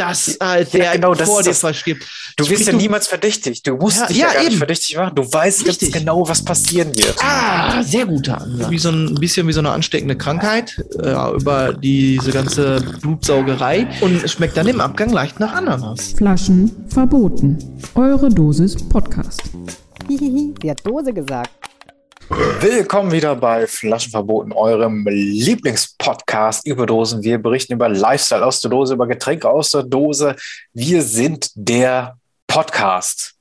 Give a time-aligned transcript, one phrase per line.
[0.00, 1.60] dass halt der Ja, genau, das vor ist dir das.
[1.60, 2.04] verstirbt.
[2.36, 3.62] Du wirst ja niemals verdächtig.
[3.62, 4.58] Du musst Ja, dich ja, ja, gar nicht eben.
[4.58, 5.14] verdächtig machen.
[5.14, 5.92] Du weißt ganz Richtig.
[5.92, 7.16] genau, was passieren wird.
[7.22, 8.70] Ah, sehr guter Ansatz.
[8.70, 14.22] Wie so ein bisschen wie so eine ansteckende Krankheit äh, über diese ganze Blutsaugerei und
[14.24, 16.14] es schmeckt dann im Abgang leicht nach Ananas.
[16.16, 17.58] Flaschen verboten.
[17.94, 19.42] Eure Dosis Podcast.
[20.08, 21.50] Hihihi, sie hat Dose gesagt.
[22.30, 27.24] Willkommen wieder bei Flaschenverboten, eurem Lieblingspodcast über Dosen.
[27.24, 30.36] Wir berichten über Lifestyle aus der Dose, über Getränke aus der Dose.
[30.72, 32.16] Wir sind der
[32.46, 33.34] Podcast.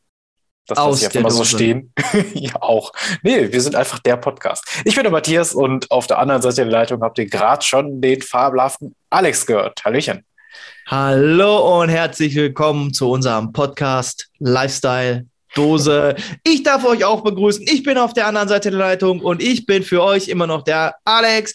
[0.65, 1.93] Das Aus lasse ich einfach mal so stehen.
[2.33, 2.91] ja, auch.
[3.21, 4.65] Nee, wir sind einfach der Podcast.
[4.85, 8.01] Ich bin der Matthias und auf der anderen Seite der Leitung habt ihr gerade schon
[8.01, 9.83] den fabelhaften Alex gehört.
[9.85, 10.25] Hallöchen.
[10.87, 15.27] Hallo und herzlich willkommen zu unserem Podcast Lifestyle
[15.59, 16.15] Dose.
[16.43, 17.65] Ich darf euch auch begrüßen.
[17.67, 20.63] Ich bin auf der anderen Seite der Leitung und ich bin für euch immer noch
[20.63, 21.53] der Alex.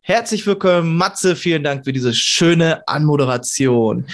[0.00, 1.36] Herzlich willkommen, Matze.
[1.36, 4.06] Vielen Dank für diese schöne Anmoderation.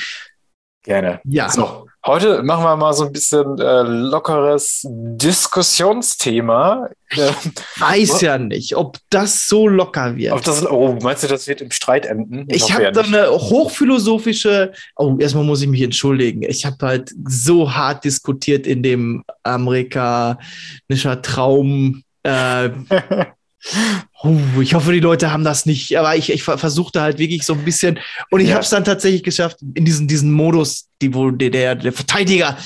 [0.83, 1.21] Gerne.
[1.25, 1.49] Ja.
[1.49, 6.88] So, heute machen wir mal so ein bisschen äh, lockeres Diskussionsthema.
[7.10, 7.32] Äh,
[7.79, 10.32] Weiß ja nicht, ob das so locker wird.
[10.32, 12.46] Ob das, oh, meinst du, das wird im Streit enden?
[12.49, 16.43] Ich hoffe habe da eine hochphilosophische, oh, erstmal muss ich mich entschuldigen.
[16.43, 22.02] Ich habe halt so hart diskutiert in dem amerikanischer Traum.
[22.23, 22.71] Äh,
[24.24, 27.45] uh, ich hoffe, die Leute haben das nicht, aber ich, ich ver- versuchte halt wirklich
[27.45, 27.98] so ein bisschen
[28.30, 28.54] und ich Ja.
[28.54, 32.56] habe es dann tatsächlich geschafft, in diesen, diesen Modus, die wohl der, der, Verteidiger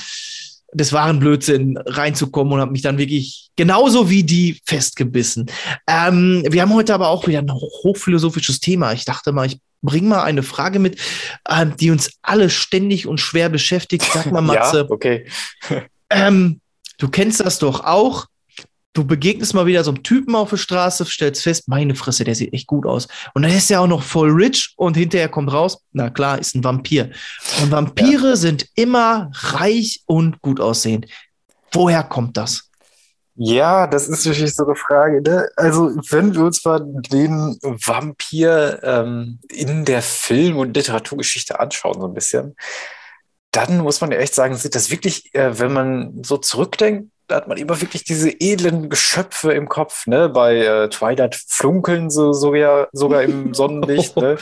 [0.73, 5.45] des wahren Blödsinn reinzukommen und habe mich dann wirklich genauso wie die festgebissen.
[5.87, 8.91] Ähm, wir haben heute aber auch wieder ein hoch- hochphilosophisches Thema.
[8.93, 10.99] Ich dachte mal, ich bringe mal eine Frage mit,
[11.49, 14.05] ähm, die uns alle ständig und schwer beschäftigt.
[14.13, 15.25] Sag mal, Matze, Ja, okay.
[16.09, 16.59] ähm,
[16.97, 18.25] du kennst das doch auch.
[18.97, 22.33] Du begegnest mal wieder so einem Typen auf der Straße, stellst fest, meine Fresse, der
[22.33, 23.07] sieht echt gut aus.
[23.35, 26.55] Und dann ist er auch noch voll rich und hinterher kommt raus, na klar, ist
[26.55, 27.11] ein Vampir.
[27.61, 31.05] Und Vampire sind immer reich und gut aussehend.
[31.71, 32.71] Woher kommt das?
[33.35, 35.21] Ja, das ist natürlich so eine Frage.
[35.21, 35.47] Ne?
[35.57, 42.07] Also, wenn wir uns mal den Vampir ähm, in der Film- und Literaturgeschichte anschauen, so
[42.07, 42.55] ein bisschen,
[43.51, 47.35] dann muss man ja echt sagen, sind das wirklich, äh, wenn man so zurückdenkt, da
[47.35, 50.07] hat man immer wirklich diese edlen Geschöpfe im Kopf.
[50.07, 50.29] Ne?
[50.29, 54.15] Bei äh, Twilight flunkeln sie sogar, sogar im Sonnenlicht.
[54.17, 54.37] ne?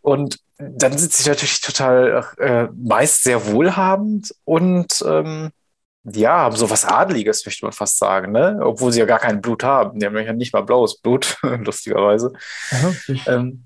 [0.00, 5.50] Und dann sind sie natürlich total äh, meist sehr wohlhabend und ähm,
[6.04, 8.58] ja, haben so was Adliges, möchte man fast sagen, ne?
[8.62, 9.98] Obwohl sie ja gar kein Blut haben.
[9.98, 12.32] Die haben ja nicht mal blaues Blut, lustigerweise.
[13.26, 13.64] Ähm,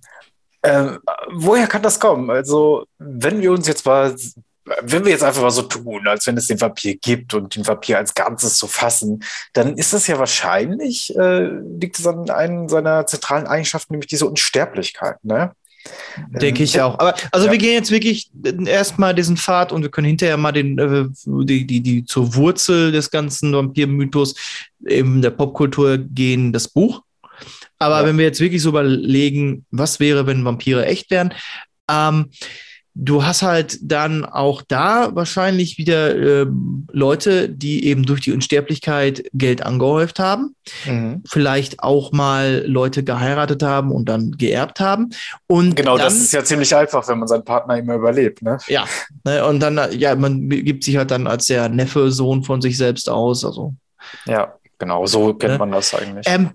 [0.63, 0.99] ähm,
[1.33, 2.31] woher kann das kommen?
[2.31, 4.15] Also, wenn wir uns jetzt mal,
[4.85, 7.67] wenn wir jetzt einfach mal so tun, als wenn es den Vampir gibt und den
[7.67, 9.23] Vampir als Ganzes zu fassen,
[9.53, 11.49] dann ist das ja wahrscheinlich, äh,
[11.81, 15.53] liegt es an einem seiner zentralen Eigenschaften, nämlich diese Unsterblichkeit, ne?
[16.29, 16.99] Denke ich Ähm, auch.
[17.01, 17.53] Aber also ja.
[17.53, 18.31] wir gehen jetzt wirklich
[18.67, 22.93] erstmal diesen Pfad und wir können hinterher mal den, äh, die, die, die zur Wurzel
[22.93, 24.37] des ganzen Vampir-Mythos
[24.85, 27.03] in der Popkultur gehen, das Buch.
[27.81, 28.07] Aber Ja.
[28.07, 31.35] wenn wir jetzt wirklich so überlegen, was wäre, wenn Vampire echt wären,
[31.91, 32.31] ähm,
[32.95, 39.25] du hast halt dann auch da wahrscheinlich wieder ähm, Leute, die eben durch die Unsterblichkeit
[39.33, 40.55] Geld angehäuft haben
[40.87, 41.23] Mhm.
[41.27, 45.11] vielleicht auch mal Leute geheiratet haben und dann geerbt haben.
[45.49, 48.59] Und Genau, dann, das ist ja ziemlich einfach, wenn man seinen Partner immer überlebt, ne?
[48.69, 48.85] ja,
[49.25, 52.77] ne, und dann, ja, man gibt sich halt dann als der Neffe, Sohn von sich
[52.77, 53.45] selbst aus.
[53.45, 53.75] Also,
[54.27, 55.59] Ja, genau, so kennt Ne?
[55.59, 56.27] man das eigentlich.
[56.29, 56.51] ähm,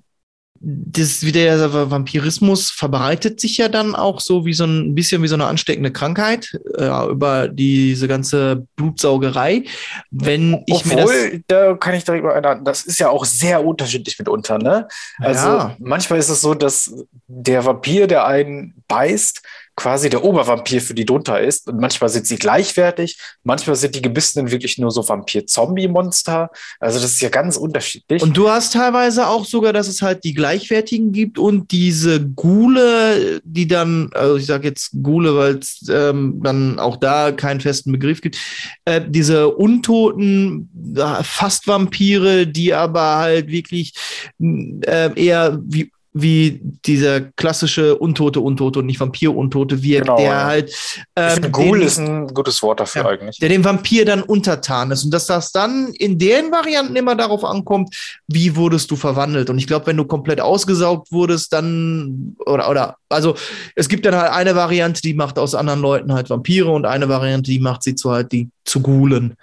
[0.60, 5.28] das wieder der Vampirismus verbreitet sich ja dann auch so wie so ein bisschen wie
[5.28, 9.64] so eine ansteckende Krankheit äh, über diese ganze Blutsaugerei.
[10.12, 13.26] Wenn ich mir das, Obwohl, da kann ich direkt mal erinnern, das ist ja auch
[13.26, 14.88] sehr unterschiedlich mitunter, ne?
[15.20, 15.76] Also Ja.
[15.80, 16.94] manchmal ist es so, dass
[17.28, 19.42] der Vampir, der einen beißt,
[19.78, 21.68] quasi der Obervampir für die drunter ist.
[21.68, 26.50] Und manchmal sind sie gleichwertig, manchmal sind die Gebissenen wirklich nur so Vampir-Zombie-Monster.
[26.80, 28.24] Also das ist ja ganz unterschiedlich.
[28.24, 33.40] Und du hast teilweise auch sogar, dass es halt die Gleichwertigen gibt und diese Gule,
[33.44, 37.92] die dann, also ich sage jetzt Gule, weil es ähm, dann auch da keinen festen
[37.92, 38.38] Begriff gibt,
[38.86, 43.94] äh, diese untoten, äh, fast Vampire, die aber halt wirklich
[44.42, 45.92] äh, eher wie
[46.22, 50.44] wie dieser klassische Untote Untote und nicht Vampir-Untote wirkt, Genau, der ja.
[50.46, 53.10] halt ich ähm, finde, Ghoul den- ist ein gutes Wort dafür Ja.
[53.10, 53.38] eigentlich.
[53.40, 57.44] der dem Vampir dann untertan ist und dass das dann in den Varianten immer darauf
[57.44, 57.96] ankommt,
[58.28, 59.50] wie wurdest du verwandelt.
[59.50, 63.36] Und ich glaube, wenn du komplett ausgesaugt wurdest, dann oder oder also
[63.76, 67.08] es gibt dann halt eine Variante, die macht aus anderen Leuten halt Vampire und eine
[67.10, 69.36] Variante, die macht sie zu halt die zu Gulen.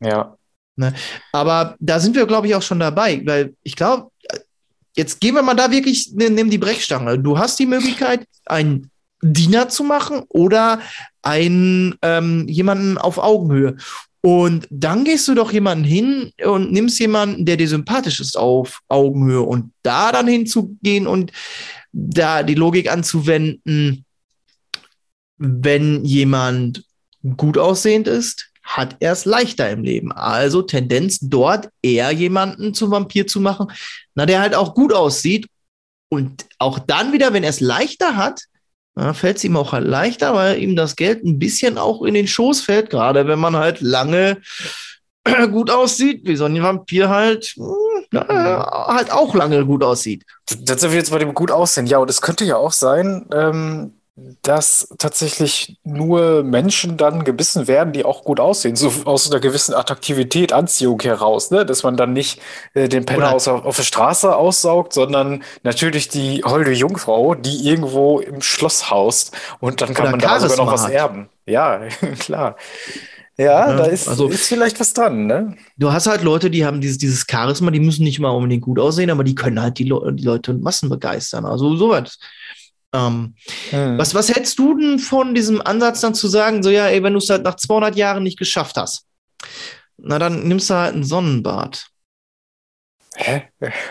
[0.00, 0.36] Ja.
[1.32, 4.08] Aber da sind wir, glaube ich, auch schon dabei, weil ich glaube,
[4.96, 7.18] jetzt gehen wir mal da wirklich, ne- nimm die Brechstange.
[7.18, 8.90] Du hast die Möglichkeit, einen
[9.22, 10.80] Diener zu machen oder
[11.22, 13.76] einen ähm, jemanden auf Augenhöhe.
[14.20, 18.80] Und dann gehst du doch jemanden hin und nimmst jemanden, der dir sympathisch ist auf
[18.88, 21.32] Augenhöhe und da dann hinzugehen und
[21.92, 24.04] da die Logik anzuwenden,
[25.38, 26.84] wenn jemand
[27.36, 30.12] gut aussehend ist, hat er es leichter im Leben.
[30.12, 33.72] Also Tendenz dort eher jemanden zum Vampir zu machen,
[34.14, 35.48] na, der halt auch gut aussieht.
[36.08, 38.42] Und auch dann wieder, wenn er es leichter hat,
[39.14, 42.28] fällt es ihm auch halt leichter, weil ihm das Geld ein bisschen auch in den
[42.28, 44.42] Schoß fällt, gerade wenn man halt lange
[45.50, 47.54] gut aussieht, wie so ein Vampir halt,
[48.10, 50.24] na, hm, halt auch lange gut aussieht.
[50.60, 51.86] Das sind wir jetzt bei dem gut aussehen.
[51.86, 57.94] Ja, und es könnte ja auch sein, ähm, dass tatsächlich nur Menschen dann gebissen werden,
[57.94, 61.64] die auch gut aussehen, so aus einer gewissen Attraktivität, Anziehung heraus, ne?
[61.64, 62.38] dass man dann nicht
[62.74, 68.20] äh, den Penner aus, auf der Straße aussaugt, sondern natürlich die holde Jungfrau, die irgendwo
[68.20, 71.30] im Schloss haust und dann kann man da sogar noch was erben.
[71.46, 71.80] Ja,
[72.18, 72.56] klar.
[73.38, 75.56] Ja, ja, da ist, also, ist vielleicht was dran, ne?
[75.78, 78.78] Du hast halt Leute, die haben dieses, dieses Charisma, die müssen nicht mal unbedingt gut
[78.78, 81.46] aussehen, aber die können halt die, Le die Leute und Massen begeistern.
[81.46, 82.18] Also soweit.
[82.94, 83.34] Ähm,
[83.70, 83.96] hm.
[83.96, 87.14] was, was hältst du denn von diesem Ansatz dann zu sagen, so ja, ey, wenn
[87.14, 89.06] du es halt nach 200 Jahren nicht geschafft hast,
[89.96, 91.86] na dann nimmst du halt ein Sonnenbad.
[93.16, 93.42] Hä?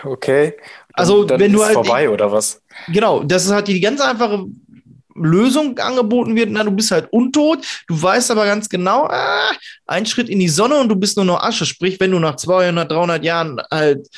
[0.04, 0.54] Okay.
[0.92, 1.74] also, dann wenn du halt.
[1.74, 2.60] vorbei oder was?
[2.88, 4.46] Genau, das ist halt die ganz einfache
[5.14, 9.50] Lösung angeboten wird, na, du bist halt untot, du weißt aber ganz genau, ah,
[9.86, 11.66] ein Schritt in die Sonne und du bist nur noch Asche.
[11.66, 14.08] Sprich, wenn du nach 200, 300 Jahren halt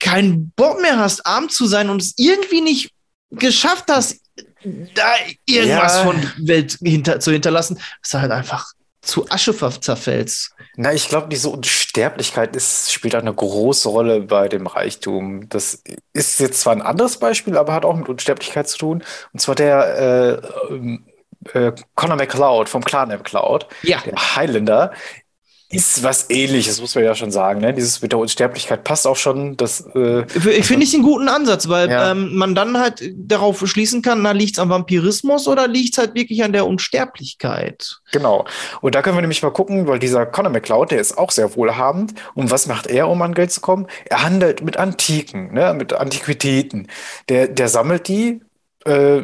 [0.00, 2.90] keinen Bock mehr hast, arm zu sein und es irgendwie nicht
[3.32, 4.20] geschafft hast,
[4.94, 5.14] da
[5.46, 6.04] irgendwas ja.
[6.04, 7.80] von Welt hinter, zu hinterlassen,
[8.14, 10.54] du halt einfach zu Asche zerfällst.
[10.76, 15.48] Na, ich glaube, diese Unsterblichkeit ist, spielt eine große Rolle bei dem Reichtum.
[15.48, 15.82] Das
[16.12, 19.04] ist jetzt zwar ein anderes Beispiel, aber hat auch mit Unsterblichkeit zu tun.
[19.32, 20.40] Und zwar der
[20.70, 24.00] äh, äh, Conor McCloud vom Clan McCloud, ja.
[24.06, 24.92] der Highlander,
[25.72, 27.60] ist was ähnliches, muss man ja schon sagen.
[27.60, 27.72] Ne?
[27.72, 29.56] Dieses mit der Unsterblichkeit passt auch schon.
[29.56, 32.10] Das, äh, ich finde ich einen guten Ansatz, weil ja.
[32.10, 35.98] ähm, man dann halt darauf schließen kann, na, liegt es am Vampirismus oder liegt es
[35.98, 38.00] halt wirklich an der Unsterblichkeit?
[38.12, 38.44] Genau.
[38.82, 41.56] Und da können wir nämlich mal gucken, weil dieser Conor McCloud, der ist auch sehr
[41.56, 42.12] wohlhabend.
[42.34, 43.86] Und was macht er, um an Geld zu kommen?
[44.04, 45.72] Er handelt mit Antiken, ne?
[45.72, 46.88] mit Antiquitäten.
[47.30, 48.42] Der, der sammelt die
[48.84, 49.22] äh,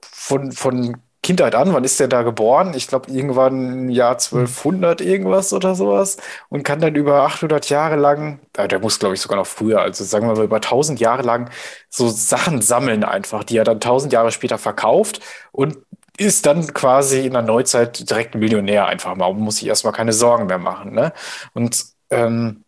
[0.00, 1.72] von, von Kindheit an.
[1.72, 2.74] Wann ist der da geboren?
[2.74, 6.18] Ich glaube, irgendwann im Jahr 1200 irgendwas oder sowas.
[6.48, 9.80] Und kann dann über 800 Jahre lang, äh, der muss, glaube ich, sogar noch früher,
[9.80, 11.50] also sagen wir mal über 1000 Jahre lang,
[11.88, 15.78] so Sachen sammeln einfach, die er dann 1000 Jahre später verkauft und
[16.16, 19.92] ist dann quasi in der Neuzeit direkt ein Millionär einfach mal und muss sich erstmal
[19.92, 20.92] keine Sorgen mehr machen.
[20.92, 21.12] Ne?
[21.54, 22.64] Und ähm,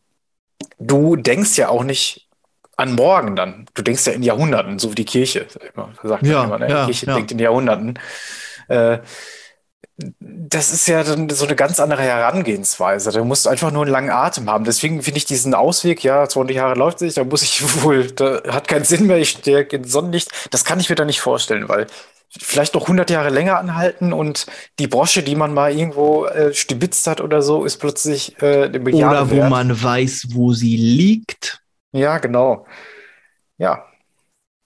[0.78, 2.26] du denkst ja auch nicht
[2.76, 3.66] an morgen dann.
[3.74, 5.46] Du denkst ja in Jahrhunderten, so wie die Kirche.
[6.02, 6.68] Sagt ja, immer, ne?
[6.68, 7.14] ja, die Kirche ja.
[7.14, 7.98] denkt in Jahrhunderten.
[8.68, 8.98] Äh,
[9.98, 13.12] das ist ja dann so eine ganz andere Herangehensweise.
[13.12, 14.64] Da musst du einfach nur einen langen Atem haben.
[14.64, 18.42] Deswegen finde ich diesen Ausweg, ja, 20 Jahre läuft sich, da muss ich wohl, da
[18.48, 20.30] hat keinen Sinn mehr, ich stehe in Sonnenlicht.
[20.50, 21.86] Das kann ich mir da nicht vorstellen, weil
[22.28, 24.46] vielleicht noch 100 Jahre länger anhalten und
[24.78, 28.78] die Brosche, die man mal irgendwo äh, stibitzt hat oder so, ist plötzlich äh, eine
[28.78, 29.50] Milliarde Oder wo wert.
[29.50, 31.62] man weiß, wo sie liegt.
[31.92, 32.66] Ja, genau.
[33.56, 33.86] Ja.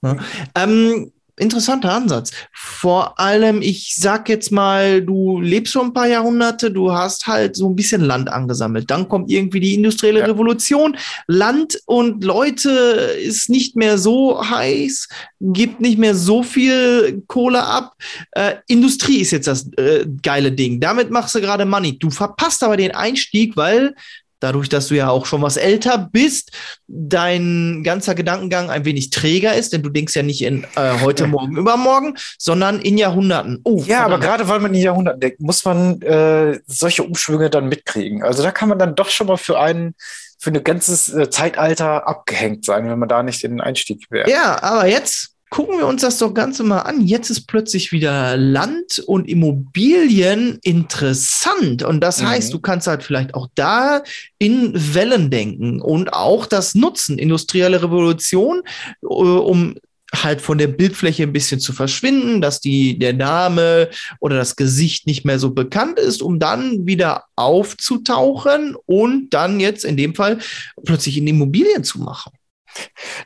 [0.02, 0.16] ja.
[0.56, 2.32] Ähm, interessanter Ansatz.
[2.52, 7.56] Vor allem, ich sag jetzt mal, du lebst schon ein paar Jahrhunderte, du hast halt
[7.56, 8.90] so ein bisschen Land angesammelt.
[8.90, 10.26] Dann kommt irgendwie die industrielle ja.
[10.26, 10.96] Revolution.
[11.26, 15.08] Land und Leute ist nicht mehr so heiß,
[15.40, 17.96] gibt nicht mehr so viel Kohle ab.
[18.32, 20.80] Äh, Industrie ist jetzt das äh, geile Ding.
[20.80, 21.98] Damit machst du gerade Money.
[21.98, 23.94] Du verpasst aber den Einstieg, weil
[24.40, 26.52] dadurch, dass du ja auch schon was älter bist,
[26.88, 31.26] dein ganzer Gedankengang ein wenig träger ist, denn du denkst ja nicht in äh, heute,
[31.26, 33.60] morgen, übermorgen, sondern in Jahrhunderten.
[33.64, 37.68] Oh, ja, aber gerade weil man in Jahrhunderten denkt, muss man äh, solche Umschwünge dann
[37.68, 38.22] mitkriegen.
[38.22, 39.94] Also da kann man dann doch schon mal für einen
[40.38, 44.30] für ein ganzes äh, Zeitalter abgehängt sein, wenn man da nicht den Einstieg wäre.
[44.30, 47.04] Ja, aber jetzt gucken wir uns das doch Ganze mal an.
[47.04, 51.82] Jetzt ist plötzlich wieder Land und Immobilien interessant.
[51.82, 52.28] Und das mhm.
[52.28, 54.02] heißt, du kannst halt vielleicht auch da
[54.38, 57.18] in Wellen denken und auch das nutzen.
[57.18, 58.62] Industrielle Revolution,
[59.02, 59.74] äh, um
[60.14, 63.90] halt von der Bildfläche ein bisschen zu verschwinden, dass die, der Name
[64.20, 69.84] oder das Gesicht nicht mehr so bekannt ist, um dann wieder aufzutauchen und dann jetzt
[69.84, 70.38] in dem Fall
[70.84, 72.32] plötzlich in Immobilien zu machen.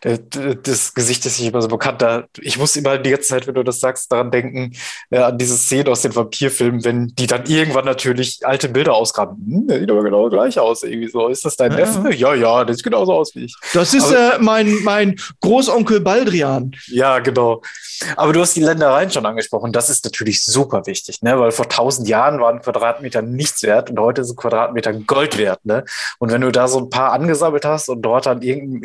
[0.02, 0.18] Äh,
[0.62, 2.02] das Gesicht ist nicht immer so bekannt.
[2.02, 4.72] Da, ich muss immer die ganze Zeit, wenn du das sagst, daran denken,
[5.10, 9.36] äh, an diese Szene aus den Vampirfilmen, wenn die dann irgendwann natürlich alte Bilder ausgraben.
[9.46, 11.28] Hm, der sieht aber genau gleich aus, irgendwie so.
[11.28, 11.78] Ist das dein ja.
[11.78, 12.14] Neffe?
[12.14, 13.56] Ja, ja, der sieht genauso aus wie ich.
[13.72, 16.72] Das ist aber, äh, mein, mein Großonkel Baldrian.
[16.86, 17.62] Ja, genau.
[18.16, 19.72] Aber du hast die Ländereien schon angesprochen.
[19.72, 21.38] Das ist natürlich super wichtig, ne?
[21.38, 25.64] weil vor tausend Jahren waren Quadratmeter nichts wert und heute sind Quadratmeter Gold wert.
[25.64, 25.84] Ne?
[26.18, 28.82] Und wenn du da so ein paar angesammelt hast und dort an irgendeinem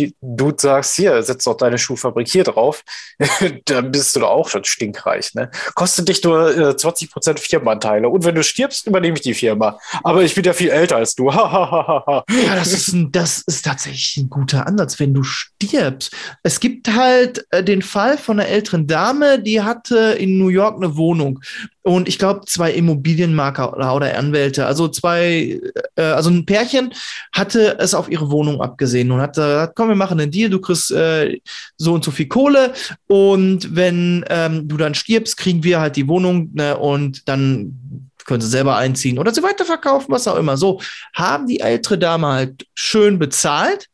[0.00, 2.82] Industrie-Dude sagst, hier, setz doch deine Schuhfabrik hier drauf,
[3.66, 5.34] dann bist du doch auch schon stinkreich.
[5.34, 5.50] Ne?
[5.74, 8.08] Kostet dich nur äh, 20 Prozent Firmenanteile.
[8.08, 9.78] Und wenn du stirbst, übernehme ich die Firma.
[10.02, 11.30] Aber ich bin ja viel älter als du.
[11.30, 16.12] ja, das ist, ein, das ist tatsächlich ein guter Ansatz, wenn du stirbst.
[16.42, 20.76] Es gibt halt äh, den Fall von einer älteren Dame, die hatte in New York
[20.76, 21.40] eine Wohnung
[21.82, 25.60] und ich glaube zwei Immobilienmarker oder, oder Anwälte, also zwei,
[25.96, 26.92] äh, also ein Pärchen
[27.32, 30.60] hatte es auf ihre Wohnung abgesehen und hat gesagt, komm, wir machen einen Deal, du
[30.60, 31.38] kriegst äh,
[31.76, 32.74] so und so viel Kohle
[33.06, 38.42] und wenn ähm, du dann stirbst, kriegen wir halt die Wohnung ne, und dann können
[38.42, 40.56] sie selber einziehen oder sie weiterverkaufen, was auch immer.
[40.56, 40.80] So
[41.14, 43.88] haben die ältere Dame halt schön bezahlt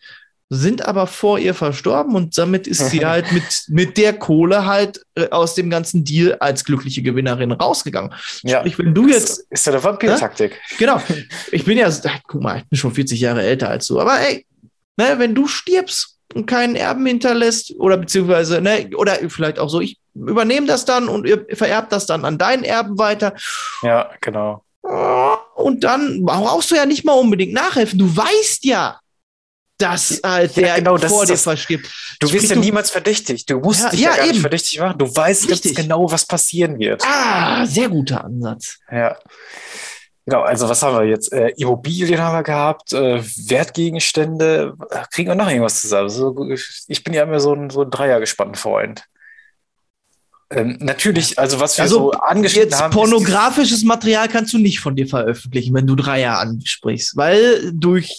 [0.48, 5.04] sind aber vor ihr verstorben und damit ist sie halt mit, mit der Kohle halt
[5.14, 8.14] äh, aus dem ganzen Deal als glückliche Gewinnerin rausgegangen.
[8.42, 8.60] Ja.
[8.60, 9.40] Sprich, wenn du jetzt.
[9.40, 10.52] Ist, ist ja eine Vampir-Taktik.
[10.52, 10.76] Ne?
[10.78, 11.02] Genau.
[11.50, 11.90] Ich bin ja,
[12.26, 14.46] guck mal, ich bin schon 40 Jahre älter als du, aber ey,
[14.96, 19.80] ne, wenn du stirbst und keinen Erben hinterlässt oder beziehungsweise, ne, oder vielleicht auch so,
[19.80, 23.34] ich übernehme das dann und vererbt das dann an deinen Erben weiter.
[23.82, 24.62] Ja, genau.
[25.56, 27.98] Und dann brauchst du ja nicht mal unbedingt nachhelfen.
[27.98, 29.00] Du weißt ja,
[29.78, 31.86] dass halt der ja, genau, vor dir verstirbt.
[32.20, 33.50] Du wirst ja niemals verdächtigt.
[33.50, 34.32] Du musst ja, dich ja, ja gar eben.
[34.32, 34.98] nicht verdächtig machen.
[34.98, 35.74] Du weißt Richtig.
[35.74, 37.02] ganz genau, was passieren wird.
[37.04, 38.78] Ah, sehr guter Ansatz.
[38.90, 39.16] Ja.
[40.24, 41.32] Genau, also was haben wir jetzt?
[41.32, 44.74] Äh, Immobilien haben wir gehabt, äh, Wertgegenstände.
[45.12, 46.08] Kriegen wir noch irgendwas zusammen?
[46.08, 46.34] So,
[46.88, 49.04] ich bin ja immer so ein, so ein Dreier gespannten Freund.
[50.48, 52.92] Ähm, natürlich, also was wir also so angeschnitten jetzt haben.
[52.92, 58.16] Pornografisches Material kannst du nicht von dir veröffentlichen, wenn du Dreier ansprichst, weil durch.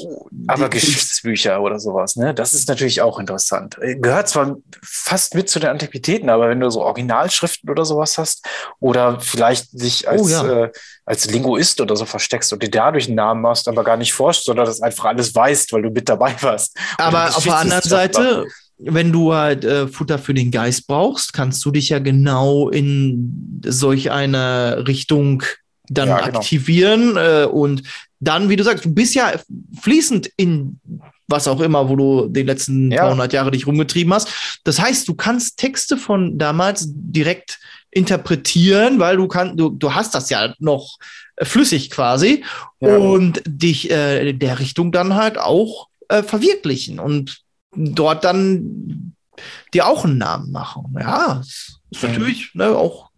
[0.48, 2.34] Aber Geschichtsbücher oder sowas, ne?
[2.34, 3.78] Das ist natürlich auch interessant.
[3.82, 8.18] Äh, gehört zwar fast mit zu den Antiquitäten, aber wenn du so Originalschriften oder sowas
[8.18, 8.46] hast
[8.82, 10.64] oder vielleicht dich als, oh, ja.
[10.64, 10.72] äh,
[11.06, 14.44] als Linguist oder so versteckst und dir dadurch einen Namen machst, aber gar nicht forschst,
[14.44, 16.78] sondern das einfach alles weißt, weil du mit dabei warst.
[16.98, 18.48] Aber auf der anderen Seite
[18.80, 23.62] wenn du halt äh, Futter für den Geist brauchst, kannst du dich ja genau in
[23.66, 25.44] solch eine Richtung
[25.90, 26.38] dann ja, genau.
[26.40, 27.84] aktivieren äh, und
[28.20, 29.34] dann, wie du sagst, du bist ja
[29.82, 30.80] fließend in
[31.28, 33.06] was auch immer, wo du die letzten ja.
[33.06, 34.30] 200 Jahre dich rumgetrieben hast.
[34.64, 37.60] Das heißt, du kannst Texte von damals direkt
[37.92, 40.98] interpretieren, weil du kannst, du, du hast das ja noch
[41.42, 42.44] flüssig quasi
[42.80, 42.96] ja.
[42.96, 47.42] und dich äh, der Richtung dann halt auch äh, verwirklichen und
[47.76, 49.14] dort dann
[49.74, 50.96] dir auch einen Namen machen.
[51.00, 51.42] Ja,
[51.92, 52.10] ist mhm.
[52.10, 53.10] natürlich ne, auch,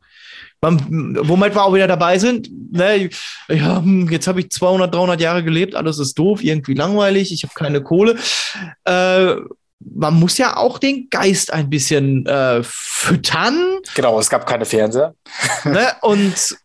[0.61, 2.49] womit wir auch wieder dabei sind.
[2.71, 3.09] Ne,
[3.47, 7.43] ja, hm, jetzt habe ich 200, 300 Jahre gelebt, alles ist doof, irgendwie langweilig, ich
[7.43, 8.17] habe keine Kohle.
[8.83, 9.35] Äh,
[9.79, 13.77] man muss ja auch den Geist ein bisschen äh, füttern.
[13.95, 15.15] Genau, es gab keine Fernseher.
[15.63, 16.57] ne, und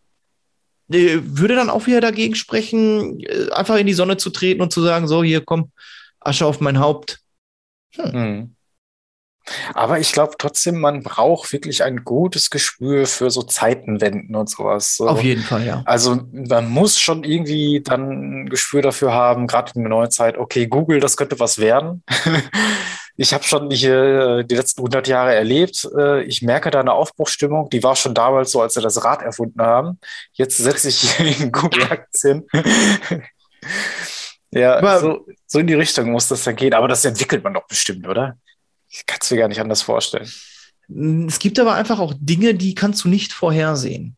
[0.90, 4.72] äh, würde dann auch wieder dagegen sprechen, äh, einfach in die Sonne zu treten und
[4.72, 5.70] zu sagen, so, hier komm,
[6.20, 7.20] Asche auf mein Haupt.
[7.96, 8.12] Hm.
[8.12, 8.56] hm.
[9.74, 14.96] Aber ich glaube trotzdem, man braucht wirklich ein gutes Gespür für so Zeitenwenden und sowas.
[14.96, 15.08] So.
[15.08, 15.82] Auf jeden Fall, ja.
[15.84, 20.38] Also man muss schon irgendwie dann ein Gespür dafür haben, gerade in der neuen Zeit,
[20.38, 22.02] okay, Google, das könnte was werden.
[23.16, 25.86] ich habe schon die, äh, die letzten 100 Jahre erlebt.
[25.96, 29.20] Äh, ich merke da eine Aufbruchsstimmung, die war schon damals so, als sie das Rad
[29.22, 29.98] erfunden haben.
[30.32, 32.46] Jetzt setze ich in Google-Aktien.
[34.54, 36.74] Ja, aber, so, so in die Richtung muss das dann gehen.
[36.74, 38.38] Aber das entwickelt man doch bestimmt, oder?
[38.88, 40.30] Ich kann es mir gar nicht anders vorstellen.
[41.28, 44.16] Es gibt aber einfach auch Dinge, die kannst du nicht vorhersehen.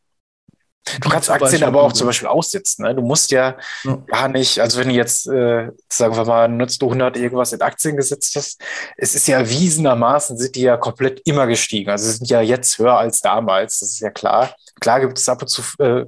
[1.00, 2.84] Du kannst Aktien aber auch zum Beispiel aussitzen.
[2.84, 2.94] Ne?
[2.94, 6.80] Du musst ja, ja, gar nicht, also wenn du jetzt, äh, sagen wir mal, nutzt
[6.80, 8.60] du 100 irgendwas in Aktien gesetzt hast,
[8.96, 11.90] es ist ja erwiesenermaßen, sind die ja komplett immer gestiegen.
[11.90, 14.54] Also sie sind ja jetzt höher als damals, das ist ja klar.
[14.78, 16.04] Klar gibt es ab und zu äh,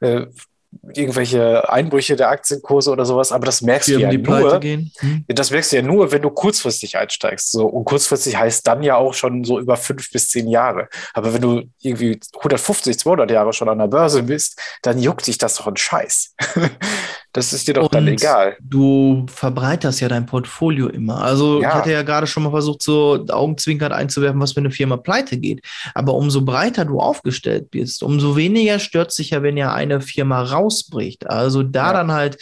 [0.00, 0.26] äh,
[0.94, 4.60] irgendwelche Einbrüche der Aktienkurse oder sowas, aber das merkst Firmen, du ja nur.
[4.62, 5.24] Hm.
[5.28, 7.50] Das merkst du ja nur, wenn du kurzfristig einsteigst.
[7.50, 10.88] So, und kurzfristig heißt dann ja auch schon so über fünf bis zehn Jahre.
[11.12, 15.38] Aber wenn du irgendwie 150, 200 Jahre schon an der Börse bist, dann juckt sich
[15.38, 16.34] das doch ein Scheiß.
[17.32, 18.56] Das ist dir doch und dann egal.
[18.60, 21.22] Du verbreiterst ja dein Portfolio immer.
[21.22, 21.68] Also ja.
[21.68, 25.38] ich hatte ja gerade schon mal versucht, so Augenzwinkern einzuwerfen, was wenn eine Firma pleite
[25.38, 25.64] geht.
[25.94, 30.42] Aber umso breiter du aufgestellt bist, umso weniger stört sich ja, wenn ja eine Firma
[30.42, 31.30] rausbricht.
[31.30, 31.92] Also da ja.
[31.92, 32.36] dann halt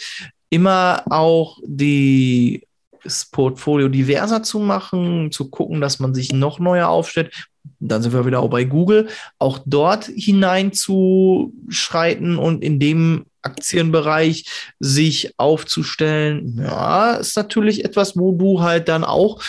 [0.49, 2.63] immer auch die
[3.03, 7.47] das Portfolio diverser zu machen, zu gucken, dass man sich noch neuer aufstellt.
[7.79, 14.45] Dann sind wir wieder auch bei Google, auch dort hineinzuschreiten und in dem Aktienbereich
[14.79, 19.41] sich aufzustellen, ja, ist natürlich etwas, wo du halt dann auch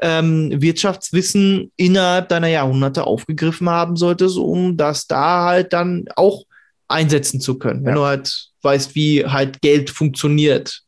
[0.00, 6.44] ähm, Wirtschaftswissen innerhalb deiner Jahrhunderte aufgegriffen haben solltest, um das da halt dann auch
[6.88, 7.94] einsetzen zu können, wenn Ja.
[7.96, 10.82] du halt weißt, wie halt Geld funktioniert.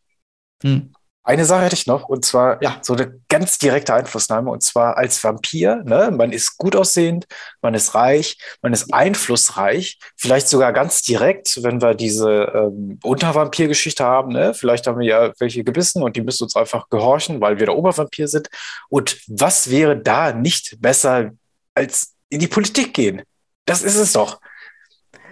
[0.62, 0.92] Hm.
[1.22, 2.78] Eine Sache hätte ich noch, und zwar Ja.
[2.82, 5.82] so eine ganz direkte Einflussnahme, und zwar als Vampir.
[5.84, 6.10] Ne?
[6.10, 7.26] Man ist gut aussehend,
[7.60, 14.02] man ist reich, man ist einflussreich, vielleicht sogar ganz direkt, wenn wir diese ähm, Untervampir-Geschichte
[14.02, 14.32] haben.
[14.32, 14.54] Ne?
[14.54, 17.76] Vielleicht haben wir ja welche gebissen und die müssen uns einfach gehorchen, weil wir der
[17.76, 18.48] Obervampir sind.
[18.88, 21.32] Und was wäre da nicht besser,
[21.74, 23.22] als in die Politik gehen?
[23.66, 24.40] Das ist es doch.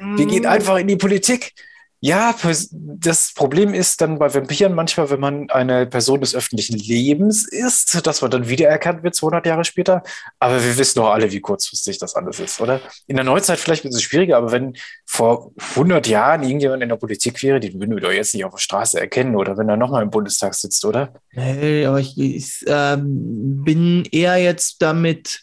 [0.01, 1.55] Wir gehen einfach in die Politik.
[2.01, 2.33] Ja,
[2.73, 8.07] das Problem ist dann bei Vampiren manchmal, wenn man eine Person des öffentlichen Lebens ist,
[8.07, 10.05] dass man dann wiedererkannt wird 200 Jahre später.
[10.39, 12.81] Aber wir wissen doch alle, wie kurzfristig das alles ist, oder?
[13.09, 14.77] In der Neuzeit vielleicht wird es schwieriger, aber wenn
[15.07, 18.53] vor 100 Jahren irgendjemand in der Politik wäre, den würden wir doch jetzt nicht auf
[18.53, 21.15] der Straße erkennen oder wenn er nochmal im Bundestag sitzt, oder?
[21.33, 25.43] Nee, aber ich, ich ähm, bin eher jetzt damit,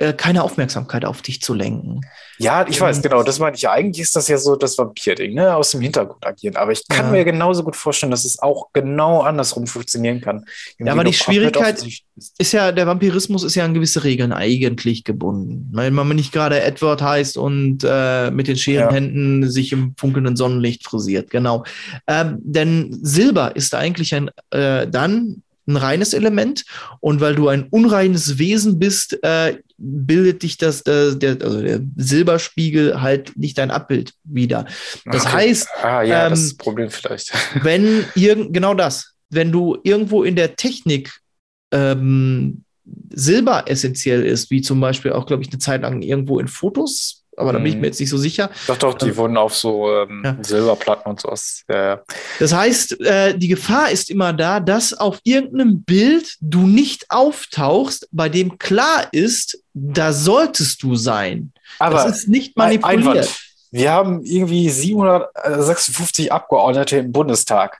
[0.00, 2.00] äh, keine Aufmerksamkeit auf dich zu lenken.
[2.38, 3.72] Ja, ich weiß, Und- genau, das meine ich ja.
[3.72, 5.54] Eigentlich ist das ja so das Vampir-Ding, ne?
[5.54, 6.56] Aus dem Hintergrund agieren.
[6.56, 7.12] Aber ich kann Ja.
[7.12, 10.46] mir genauso gut vorstellen, dass es auch genau andersrum funktionieren kann.
[10.78, 12.32] Ja, aber die komplett Schwierigkeit- bist.
[12.38, 15.68] Ist ja, der Vampirismus ist ja an gewisse Regeln eigentlich gebunden.
[15.72, 20.84] Weil man nicht gerade Edward heißt und äh, mit den Scherenhänden sich im funkelnden Sonnenlicht
[20.84, 21.30] frisiert.
[21.30, 21.64] Genau.
[22.06, 26.64] Ähm, denn Silber ist eigentlich ein, äh, dann ein reines Element.
[27.00, 31.80] Und weil du ein unreines Wesen bist, äh, bildet dich das, äh, der, also der
[31.96, 34.66] Silberspiegel halt nicht dein Abbild wieder.
[35.06, 35.32] Das Okay.
[35.36, 37.32] heißt, Ah, ja, das ähm, ist das Problem vielleicht.
[37.62, 41.12] wenn irgend, genau das, wenn du irgendwo in der Technik
[41.72, 42.64] ähm,
[43.12, 47.19] Silber essentiell ist, wie zum Beispiel auch, glaube ich, eine Zeit lang irgendwo in Fotos,
[47.40, 47.80] aber da bin ich Mhm.
[47.80, 48.50] mir jetzt nicht so sicher.
[48.66, 50.36] Doch, doch, die ähm, wurden auf so ähm, ja.
[50.40, 51.62] Silberplatten und sowas.
[51.68, 52.00] Ja.
[52.38, 58.08] Das heißt, äh, die Gefahr ist immer da, dass auf irgendeinem Bild du nicht auftauchst,
[58.12, 61.52] bei dem klar ist, da solltest du sein.
[61.78, 63.04] Aber das ist nicht ein- Einwand.
[63.04, 63.40] manipuliert.
[63.72, 67.78] Wir haben irgendwie 756 Abgeordnete im Bundestag.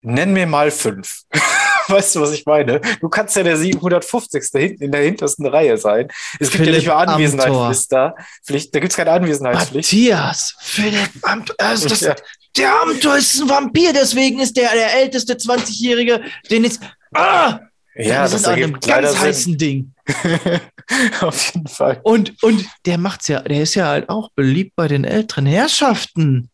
[0.00, 1.22] Nenn mir mal fünf.
[1.90, 2.80] Weißt du, was ich meine?
[3.00, 4.42] Du kannst ja der 750.
[4.52, 6.08] hinten in der hintersten Reihe sein.
[6.38, 6.96] Es gibt ja Philipp nicht mehr.
[6.98, 8.14] Anwesenheitspflicht da.
[8.44, 9.92] Pflicht, da gibt es keine Anwesenheitspflicht.
[9.92, 12.14] Matthias, Philipp Amthor, also das, Ja.
[12.56, 16.80] der Amthor ist ein Vampir, deswegen ist der der älteste 20-Jährige, den ist.
[17.14, 17.60] Ah!
[18.00, 19.26] Ja, das sind an einem ergibt leider ganz Sinn.
[19.28, 19.92] heißen Ding.
[21.20, 22.00] Auf jeden Fall.
[22.04, 26.48] Und, und der macht's ja, der ist ja halt auch beliebt bei den älteren Herrschaften.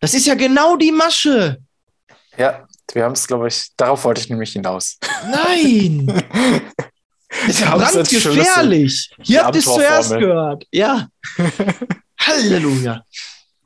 [0.00, 1.58] Das ist ja genau die Masche.
[2.36, 4.98] Ja, wir haben es, glaube ich, darauf wollte ich nämlich hinaus.
[5.30, 6.22] Nein!
[7.46, 9.10] Das ist ja brandgefährlich.
[9.24, 10.66] Ihr habt es zuerst gehört.
[10.70, 11.08] Ja.
[12.20, 13.02] Halleluja.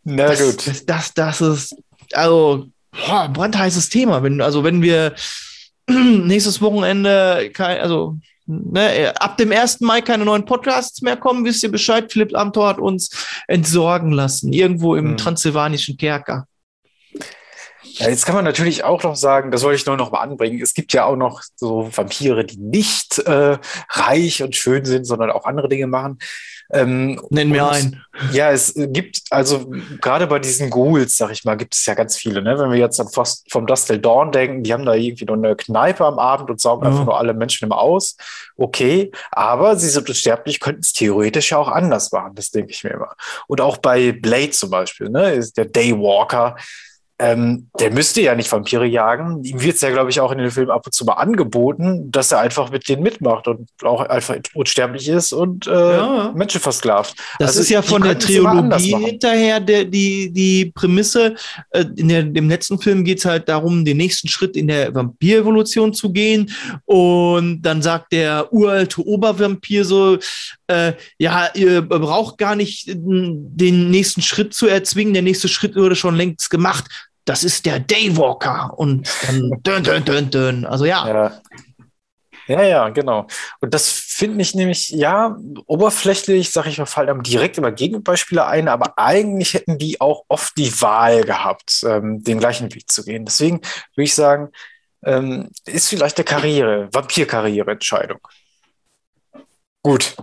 [0.04, 0.66] Na das, gut.
[0.66, 1.76] Das, das, das ist,
[2.12, 2.66] also,
[3.06, 4.22] boah, brandheißes Thema.
[4.22, 5.14] Wenn, also, wenn wir
[5.86, 9.80] nächstes Wochenende, kein, also, ne, ab dem 1.
[9.80, 12.10] Mai keine neuen Podcasts mehr kommen, wisst ihr Bescheid.
[12.10, 13.10] Philipp Amthor hat uns
[13.48, 15.16] entsorgen lassen, irgendwo im Hm.
[15.18, 16.46] transsilvanischen Kerker.
[17.98, 20.60] Ja, jetzt kann man natürlich auch noch sagen, das wollte ich nur noch mal anbringen,
[20.62, 23.58] es gibt ja auch noch so Vampire, die nicht äh,
[23.90, 26.18] reich und schön sind, sondern auch andere Dinge machen.
[26.70, 28.04] Ähm, Nenn mir und- einen.
[28.32, 29.70] Ja, es gibt, also
[30.02, 32.42] gerade bei diesen Ghouls, sag ich mal, gibt es ja ganz viele.
[32.42, 32.58] Ne?
[32.58, 35.36] Wenn wir jetzt an Frost, vom Dust Till Dawn denken, die haben da irgendwie nur
[35.36, 36.90] eine Kneipe am Abend und saugen Ja.
[36.90, 38.16] einfach nur alle Menschen immer aus.
[38.58, 42.84] Okay, aber sie sind unsterblich, könnten es theoretisch ja auch anders machen, das denke ich
[42.84, 43.14] mir immer.
[43.46, 46.56] Und auch bei Blade zum Beispiel, ne, ist der Daywalker,
[47.20, 49.42] ähm, der müsste ja nicht Vampire jagen.
[49.42, 52.12] Ihm wird es ja, glaube ich, auch in den Filmen ab und zu mal angeboten,
[52.12, 56.32] dass er einfach mit denen mitmacht und auch einfach unsterblich ist und äh, Ja.
[56.34, 57.16] Menschen versklavt.
[57.40, 61.34] Das Also, ist ja von der Trilogie hinterher der, die, die Prämisse.
[61.70, 64.94] Äh, in der, dem letzten Film geht es halt darum, den nächsten Schritt in der
[64.94, 66.50] Vampirevolution zu gehen.
[66.84, 70.18] Und dann sagt der uralte Obervampir so,
[70.68, 75.14] äh, ja, ihr braucht gar nicht äh, den nächsten Schritt zu erzwingen.
[75.14, 76.84] Der nächste Schritt wurde schon längst gemacht.
[77.28, 78.72] Das ist der Daywalker.
[78.78, 80.64] Und dann dön, dön, dön, dön.
[80.64, 81.06] Also ja.
[81.06, 81.42] Ja.
[82.46, 83.26] Ja, ja, genau.
[83.60, 85.36] Und das finde ich nämlich, ja,
[85.66, 90.24] oberflächlich, sag ich mal, fallen einem direkt immer Gegenbeispiele ein, aber eigentlich hätten die auch
[90.28, 93.26] oft die Wahl gehabt, ähm, den gleichen Weg zu gehen.
[93.26, 94.48] Deswegen würde ich sagen,
[95.04, 98.20] ähm, ist vielleicht eine Karriere, Vampir-Karriere-Entscheidung.
[99.82, 100.16] Gut.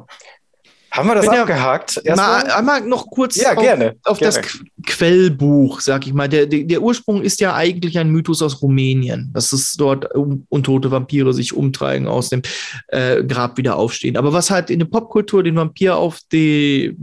[0.95, 1.95] Haben wir das er- abgehakt?
[1.97, 2.51] Mal, Erstmal?
[2.51, 4.47] einmal noch kurz Ja, auf, gerne, auf das gerne.
[4.47, 6.27] Qu- Quellbuch, sag ich mal.
[6.29, 10.07] Der, der, der Ursprung ist ja eigentlich ein Mythos aus Rumänien, dass es dort
[10.49, 12.41] untote Vampire sich umtreiben, aus dem
[12.87, 14.17] äh, Grab wieder aufstehen.
[14.17, 16.95] Aber was halt in der Popkultur den Vampir auf, die,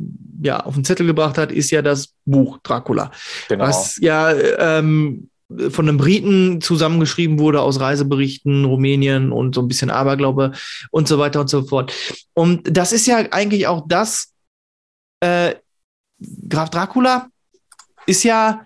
[0.43, 3.11] ja, auf den Zettel gebracht hat, ist ja das Buch Dracula.
[3.49, 3.65] Genau.
[3.65, 5.29] was ja ähm,
[5.71, 10.53] von einem Briten zusammengeschrieben wurde aus Reiseberichten, Rumänien und so ein bisschen Aberglaube
[10.91, 11.93] und so weiter und so fort.
[12.35, 14.33] Und das ist ja eigentlich auch das,
[15.21, 15.55] äh,
[16.49, 17.29] Graf Dracula
[18.07, 18.65] ist ja,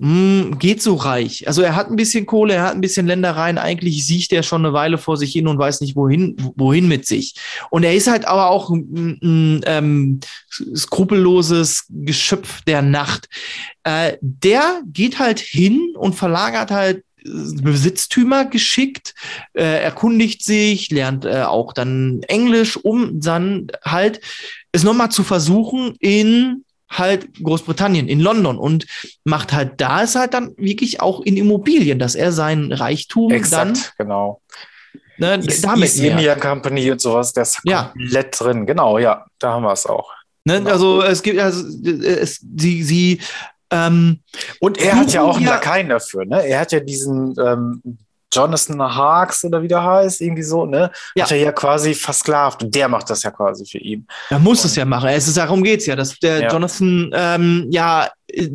[0.00, 1.46] mh, geht so reich.
[1.46, 3.58] Also er hat ein bisschen Kohle, er hat ein bisschen Ländereien.
[3.58, 7.06] Eigentlich sieht er schon eine Weile vor sich hin und weiß nicht, wohin, wohin mit
[7.06, 7.34] sich.
[7.70, 10.20] Und er ist halt aber auch ein, ein ähm,
[10.74, 13.28] skrupelloses Geschöpf der Nacht.
[13.84, 19.14] Äh, der geht halt hin und verlagert halt äh, Besitztümer geschickt,
[19.52, 24.22] äh, erkundigt sich, lernt äh, auch dann Englisch, um dann halt
[24.72, 28.86] es nochmal zu versuchen in halt Großbritannien, in London und
[29.24, 33.94] macht halt da es halt dann wirklich auch in Immobilien, dass er sein Reichtum Exakt,
[33.96, 34.40] genau.
[35.18, 36.00] dann ne, East, damit East.
[36.00, 37.92] India Company und sowas, der ist Ja.
[37.92, 38.66] komplett drin.
[38.66, 40.10] Genau, ja, da haben wir es auch.
[40.44, 40.58] Ne?
[40.58, 40.70] Genau.
[40.70, 43.20] Also es gibt also es, sie sie
[43.70, 44.20] ähm,
[44.58, 46.44] Und er hat ja auch einen Lakaien dafür, ne?
[46.44, 47.98] Er hat ja diesen ähm,
[48.32, 50.90] Jonathan Harks oder wie der heißt, irgendwie so, ne?
[51.14, 51.24] Ja.
[51.24, 54.06] Hat er ja quasi versklavt und der macht das ja quasi für ihn.
[54.28, 55.08] Er muss es ja machen.
[55.08, 56.52] Es ist, darum geht's ja, dass der Ja.
[56.52, 57.36] Jonathan ja,
[57.70, 58.48] ja äh,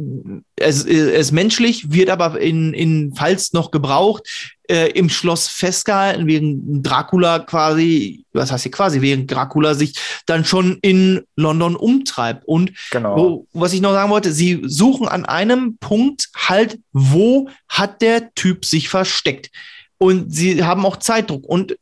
[0.55, 5.47] es, äh, er ist menschlich, wird aber in, in Pfalz noch gebraucht, äh, im Schloss
[5.47, 9.93] festgehalten, während Dracula quasi, was heißt hier quasi, während Dracula sich
[10.25, 12.45] dann schon in London umtreibt.
[12.45, 13.17] Und Genau.
[13.17, 18.33] wo, was ich noch sagen wollte, sie suchen an einem Punkt halt, wo hat der
[18.33, 19.49] Typ sich versteckt.
[19.97, 21.77] Und sie haben auch Zeitdruck und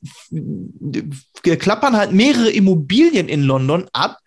[1.41, 4.19] klappern halt mehrere Immobilien in London ab,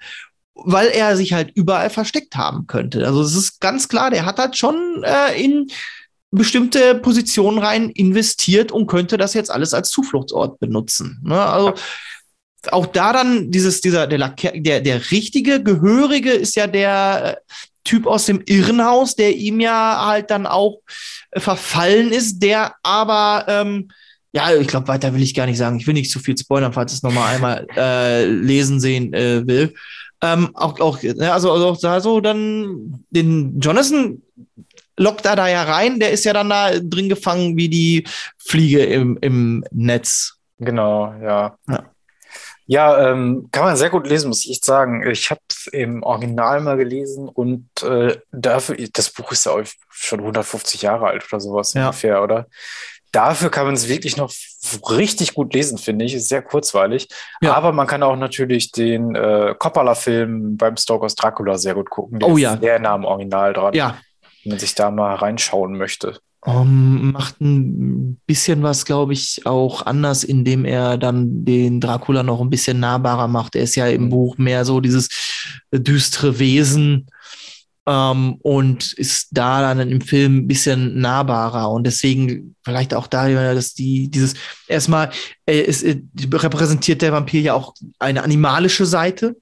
[0.54, 3.06] weil er sich halt überall versteckt haben könnte.
[3.06, 5.68] Also es ist ganz klar, der hat halt schon äh, in
[6.30, 11.20] bestimmte Positionen rein investiert und könnte das jetzt alles als Zufluchtsort benutzen.
[11.24, 11.40] Ne?
[11.40, 11.74] Also
[12.72, 17.52] auch da dann dieses, dieser, der, der, der richtige Gehörige ist ja der äh,
[17.84, 20.80] Typ aus dem Irrenhaus, der ihm ja halt dann auch
[21.30, 23.88] äh, verfallen ist, der aber, ähm,
[24.32, 25.78] ja, ich glaube, weiter will ich gar nicht sagen.
[25.78, 29.74] Ich will nicht zu viel spoilern, falls es nochmal einmal äh, lesen sehen äh, will.
[30.20, 34.22] Ähm, auch, auch, ne, also, also auch da so dann den Jonathan
[34.98, 38.06] lockt er da ja rein, der ist ja dann da drin gefangen wie die
[38.38, 40.38] Fliege im, im Netz.
[40.58, 41.56] Genau, ja.
[41.68, 41.84] Ja.
[42.68, 45.08] Ja, ähm, kann man sehr gut lesen, muss ich echt sagen.
[45.08, 49.62] Ich habe es im Original mal gelesen und äh, dafür, das Buch ist ja auch
[49.88, 51.84] schon 150 Jahre alt oder sowas Ja.
[51.86, 52.46] ungefähr, oder?
[53.12, 54.32] Dafür kann man es wirklich noch
[54.90, 56.14] richtig gut lesen, finde ich.
[56.14, 57.08] Ist sehr kurzweilig.
[57.40, 57.54] Ja.
[57.54, 62.18] Aber man kann auch natürlich den äh, Coppola-Film beim Stokers Dracula sehr gut gucken.
[62.18, 62.56] Der Oh ist ja.
[62.58, 63.96] sehr nah am Original dran, Ja,
[64.46, 66.18] wenn man sich da mal reinschauen möchte.
[66.42, 72.40] Um, macht ein bisschen was, glaube ich, auch anders, indem er dann den Dracula noch
[72.40, 73.56] ein bisschen nahbarer macht.
[73.56, 74.10] Er ist ja im Mhm.
[74.10, 75.08] Buch mehr so dieses
[75.72, 77.08] düstere Wesen
[77.86, 83.28] ähm, und ist da dann im Film ein bisschen nahbarer und deswegen vielleicht auch da,
[83.28, 84.34] dass die dieses
[84.68, 85.10] erstmal
[85.46, 86.00] äh, ist, äh,
[86.32, 89.34] repräsentiert der Vampir ja auch eine animalische Seite.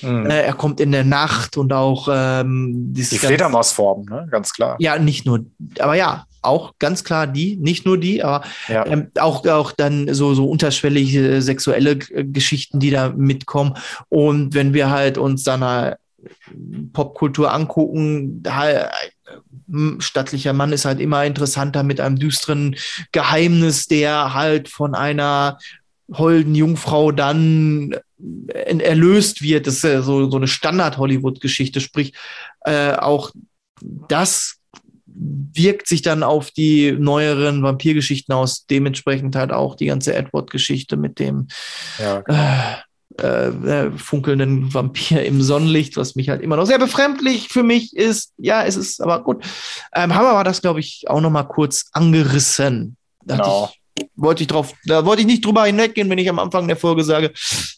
[0.00, 0.26] Mhm.
[0.26, 4.26] Äh, er kommt in der Nacht und auch ähm, Die ganze- Fledermausform, ne?
[4.30, 4.76] Ganz klar.
[4.78, 5.44] ja, nicht nur,
[5.78, 8.84] aber ja, auch ganz klar die, nicht nur die, aber Ja.
[8.86, 13.74] ähm, auch, auch dann so, so unterschwellige sexuelle äh, Geschichten, die da mitkommen.
[14.08, 15.96] Und wenn wir halt uns dann äh,
[16.92, 18.86] Popkultur angucken, äh,
[19.72, 22.76] m, stattlicher Mann ist halt immer interessanter mit einem düsteren
[23.12, 25.58] Geheimnis, der halt von einer
[26.12, 28.00] holden Jungfrau dann äh,
[28.48, 29.66] erlöst wird.
[29.66, 32.12] Das ist ja so, so eine Standard-Hollywood-Geschichte, sprich
[32.64, 33.30] äh, auch
[34.08, 34.56] das
[35.14, 38.66] wirkt sich dann auf die neueren Vampirgeschichten aus.
[38.66, 41.48] Dementsprechend halt auch die ganze Edward-Geschichte mit dem
[41.98, 42.82] Ja, äh,
[43.18, 48.32] äh, funkelnden Vampir im Sonnenlicht, was mich halt immer noch sehr befremdlich für mich ist.
[48.38, 49.44] Ja, es ist aber gut.
[49.94, 52.96] Ähm, haben wir aber das, glaube ich, auch noch mal kurz angerissen.
[53.26, 53.70] Genau.
[53.70, 53.81] ich,
[54.16, 57.04] wollte ich drauf, da wollte ich nicht drüber hinweggehen, wenn ich am Anfang der Folge
[57.04, 57.32] sage,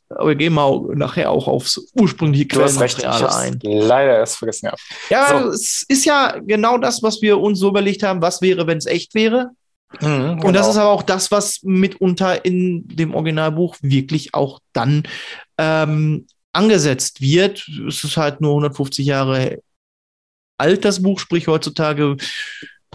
[0.08, 3.58] aber wir gehen mal nachher auch aufs ursprüngliche Quellenmaterial ein.
[3.62, 4.66] leider erst vergessen.
[4.66, 4.74] Ja.
[5.10, 5.48] Ja, So.
[5.50, 8.86] es ist ja genau das, was wir uns so überlegt haben, was wäre, wenn es
[8.86, 9.50] echt wäre.
[10.00, 10.70] Mhm, Und das genau.
[10.70, 15.04] ist aber auch das, was mitunter in dem Originalbuch wirklich auch dann
[15.58, 17.68] ähm, angesetzt wird.
[17.88, 19.58] Es ist halt nur 150 Jahre
[20.58, 22.16] alt, das Buch, sprich heutzutage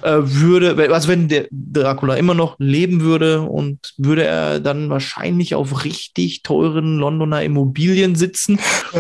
[0.04, 5.56] äh, würde, also wenn der Dracula immer noch leben würde und würde er dann wahrscheinlich
[5.56, 8.60] auf richtig teuren Londoner Immobilien sitzen.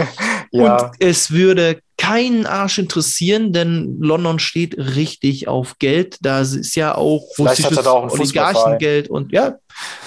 [0.51, 0.77] Ja.
[0.77, 6.17] Und es würde keinen Arsch interessieren, denn London steht richtig auf Geld.
[6.21, 8.11] Da ist ja auch da auch.
[8.11, 9.57] Oligarchengeld und ja,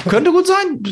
[0.09, 0.83] könnte gut sein.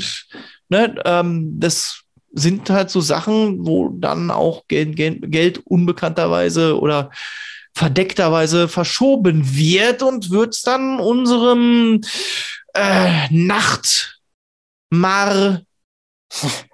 [0.69, 7.11] Ne, ähm, das sind halt so Sachen, wo dann auch Geld, Geld, Geld unbekannterweise oder
[7.75, 12.01] verdeckterweise verschoben wird und wird es dann unserem
[12.75, 14.13] äh, Nachtmar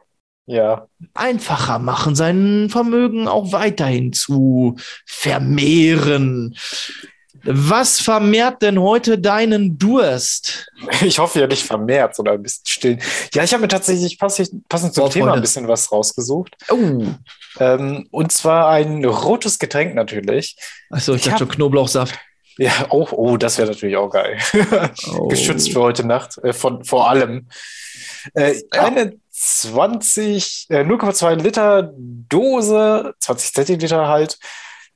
[0.48, 0.86] Ja.
[1.12, 6.56] einfacher machen, sein Vermögen auch weiterhin zu vermehren.
[7.48, 10.68] Was vermehrt denn heute deinen Durst?
[11.02, 13.02] Ich hoffe ja nicht vermehrt, sondern ein bisschen stillen.
[13.34, 15.24] Ja, ich habe mir tatsächlich passend, passend zum Vorfreude.
[15.24, 16.56] Thema ein bisschen was rausgesucht.
[16.70, 17.02] Oh,
[17.58, 20.56] Ähm, und zwar ein rotes Getränk natürlich.
[20.90, 22.14] achso, ich Ich dachte hab- schon Knoblauchsaft.
[22.58, 24.38] Ja, oh, oh das wäre natürlich auch geil.
[25.12, 25.28] Oh.
[25.28, 27.48] Geschützt für heute Nacht, äh, von vor allem.
[28.34, 34.38] Äh, Eine 20, äh, 0,2 Liter Dose, 20 Zentiliter halt,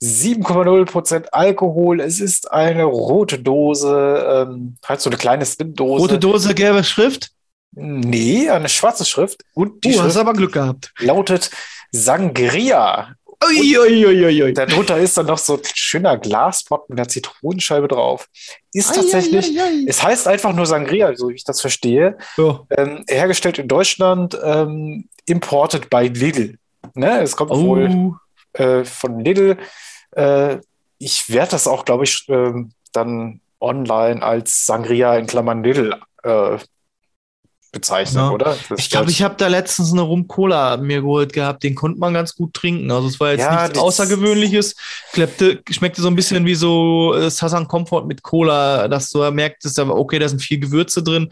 [0.02, 2.00] 7,0 Prozent Alkohol.
[2.00, 6.02] Es ist eine rote Dose, ähm, halt so eine kleine Slim-Dose.
[6.02, 7.30] Rote Dose, gelbe Schrift.
[7.72, 9.42] Nee, eine schwarze Schrift.
[9.54, 10.92] Und die hast Schrift aber Glück gehabt.
[10.98, 11.50] lautet
[11.92, 13.14] Sangria.
[13.42, 14.52] Uiuiuiui.
[14.52, 18.28] Darunter ist dann noch so ein schöner Glaspot mit einer Zitronenscheibe drauf.
[18.72, 22.18] Ist tatsächlich, es heißt einfach nur Sangria, so wie ich das verstehe.
[22.36, 22.60] Ja.
[22.76, 26.58] Ähm, hergestellt in Deutschland, ähm, imported by Lidl.
[26.94, 27.20] Ne?
[27.22, 28.14] Es kommt wohl Oh,
[28.62, 29.56] äh, von Lidl.
[30.12, 30.58] Äh,
[30.98, 36.58] ich werde das auch, glaube ich, ähm, dann online als Sangria in Klammern Lidl äh,
[37.72, 38.30] bezeichnen, Ja.
[38.30, 38.56] oder?
[38.68, 41.62] Das ich glaube, ich habe da letztens eine Rum-Cola mir geholt gehabt.
[41.62, 42.90] Den konnte man ganz gut trinken.
[42.90, 44.74] Also es war jetzt Ja, nichts Außergewöhnliches.
[45.12, 49.78] Schleppte, schmeckte so ein bisschen wie so äh, Sasan Comfort mit Cola, dass du merktest,
[49.78, 51.30] aber okay, da sind viel Gewürze drin.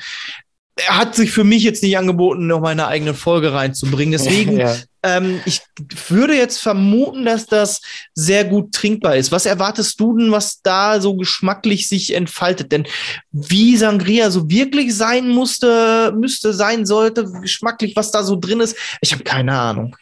[0.87, 4.13] Er hat sich für mich jetzt nicht angeboten, noch mal eine eigene Folge reinzubringen.
[4.13, 4.77] Deswegen ja.
[5.03, 5.63] Ähm, ich
[6.09, 7.81] würde jetzt vermuten, dass das
[8.15, 9.31] sehr gut trinkbar ist.
[9.31, 12.73] Was erwartest du denn, was da so geschmacklich sich entfaltet?
[12.73, 12.87] Denn
[13.31, 18.77] wie Sangria so wirklich sein musste, müsste, sein sollte, geschmacklich, was da so drin ist,
[19.01, 19.97] ich habe keine Ahnung.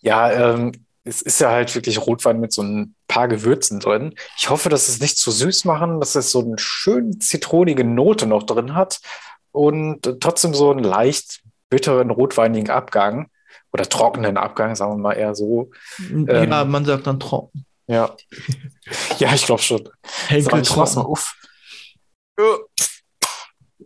[0.00, 4.14] Ja, ähm, es ist ja halt wirklich Rotwein mit so ein paar Gewürzen drin.
[4.38, 8.26] Ich hoffe, dass es nicht zu süß machen, dass es so eine schön zitronige Note
[8.26, 9.00] noch drin hat
[9.56, 11.40] und trotzdem so einen leicht
[11.70, 13.28] bitteren rotweinigen Abgang
[13.72, 15.70] oder trockenen Abgang, sagen wir mal eher so.
[16.28, 17.64] ja, man sagt dann trocken.
[17.88, 18.14] Ja,
[19.18, 19.78] ja, ich glaube schon.
[19.84, 19.90] So,
[20.28, 21.12] Henkel ich mach's mal trocken.
[21.12, 21.34] auf.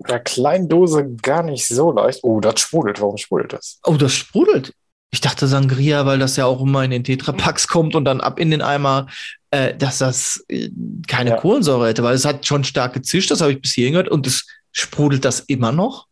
[0.09, 2.20] Der kleinen Dose gar nicht so leicht.
[2.22, 3.00] Oh, das sprudelt.
[3.00, 3.78] Warum sprudelt das?
[3.85, 4.72] Oh, das sprudelt.
[5.12, 8.38] Ich dachte Sangria, weil das ja auch immer in den Tetrapacks kommt und dann ab
[8.38, 9.09] in den Eimer,
[9.50, 10.70] äh, dass das äh,
[11.09, 11.37] keine Ja.
[11.37, 14.26] Kohlensäure hätte, weil es hat schon stark gezischt, das habe ich bis hierhin gehört und
[14.26, 16.06] es sprudelt das immer noch.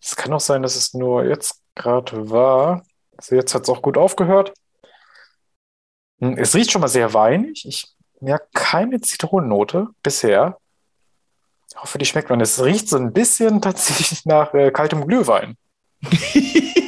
[0.00, 2.84] Es kann auch sein, dass es nur jetzt gerade war.
[3.16, 4.52] Also jetzt hat es auch gut aufgehört.
[6.20, 7.64] Hm, Es riecht schon mal sehr weinig.
[7.66, 7.88] Ich
[8.20, 10.58] merke keine Zitronennote bisher.
[11.70, 12.40] Ich hoffe, die schmeckt man.
[12.40, 15.56] Es riecht so ein bisschen tatsächlich nach äh, kaltem Glühwein.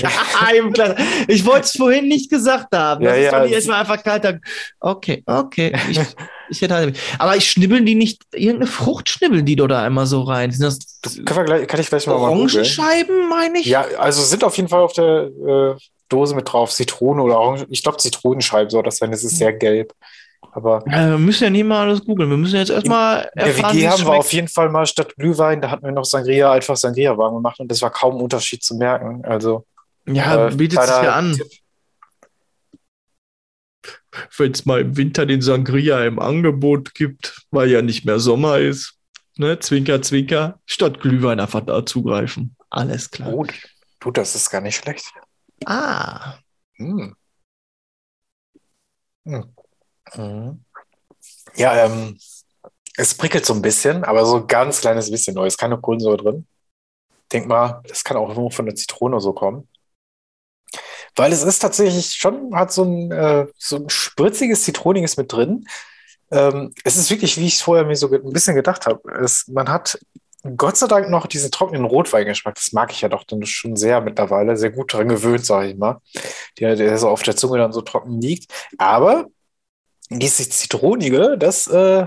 [0.02, 0.94] ja.
[1.28, 3.04] Ich wollte es vorhin nicht gesagt haben.
[3.04, 4.38] Das Ja, ist ja, doch nicht erstmal einfach kalter.
[4.80, 5.72] Okay, okay.
[5.90, 5.98] Ich,
[6.50, 10.06] ich hätte halt, aber ich schnibbeln die nicht, irgendeine Frucht schnibbeln die doch da einmal
[10.06, 10.50] so rein.
[10.50, 12.14] Sind das, Das wir gleich, kann ich gleich mal.
[12.14, 13.66] Orangenscheiben, meine ich?
[13.66, 15.74] Ja, also sind auf jeden Fall auf der äh,
[16.08, 17.66] Dose mit drauf Zitrone oder Orange.
[17.70, 19.12] Ich glaube, Zitronenscheiben soll das sein.
[19.12, 19.92] Es ist sehr gelb.
[20.52, 22.30] Aber Äh, wir müssen ja nicht mal alles googeln.
[22.30, 25.14] Wir müssen jetzt erstmal in der erfahren, WG haben wir auf jeden Fall mal statt
[25.16, 28.22] Glühwein, da hatten wir noch Sangria, einfach Sangria warm gemacht und das war kaum ein
[28.22, 29.22] Unterschied zu merken.
[29.26, 29.66] Also
[30.06, 31.38] Ja, äh, bietet sich ja an.
[34.36, 38.58] Wenn es mal im Winter den Sangria im Angebot gibt, weil ja nicht mehr Sommer
[38.58, 38.94] ist.
[39.36, 39.58] Ne?
[39.58, 40.58] Zwinker, zwinker.
[40.64, 42.56] Statt Glühwein einfach da zugreifen.
[42.70, 43.32] Alles klar.
[43.32, 43.46] Oh,
[44.00, 45.12] du, das ist gar nicht schlecht.
[45.66, 46.38] Ah.
[46.76, 47.14] Hm.
[49.24, 49.54] Hm.
[50.14, 50.64] Mhm.
[51.56, 52.18] Ja, ähm,
[52.96, 55.46] es prickelt so ein bisschen, aber so ein ganz kleines bisschen neu.
[55.46, 56.46] Ist keine Kohlensäure drin.
[57.32, 59.68] Denk mal, das kann auch nur von der Zitrone so kommen.
[61.16, 65.66] Weil es ist tatsächlich schon, hat so ein, äh, so ein spritziges, zitroniges mit drin.
[66.30, 69.00] Ähm, es ist wirklich, wie ich es vorher mir so ein bisschen gedacht habe.
[69.48, 69.98] Man hat
[70.56, 72.54] Gott sei Dank noch diesen trockenen Rotweingeschmack.
[72.54, 74.56] Das mag ich ja doch dann schon sehr mittlerweile.
[74.56, 76.00] Sehr gut daran gewöhnt, sage ich mal.
[76.60, 78.52] Der, der so auf der Zunge dann so trocken liegt.
[78.78, 79.26] Aber
[80.10, 82.06] dieses Zitronige, das äh,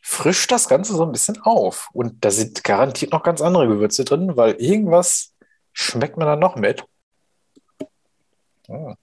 [0.00, 1.88] frischt das Ganze so ein bisschen auf.
[1.92, 5.32] Und da sind garantiert noch ganz andere Gewürze drin, weil irgendwas
[5.72, 6.84] schmeckt man dann noch mit.
[8.68, 8.94] Ah.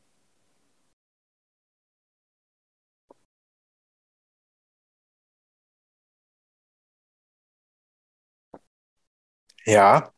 [9.65, 10.12] Ja,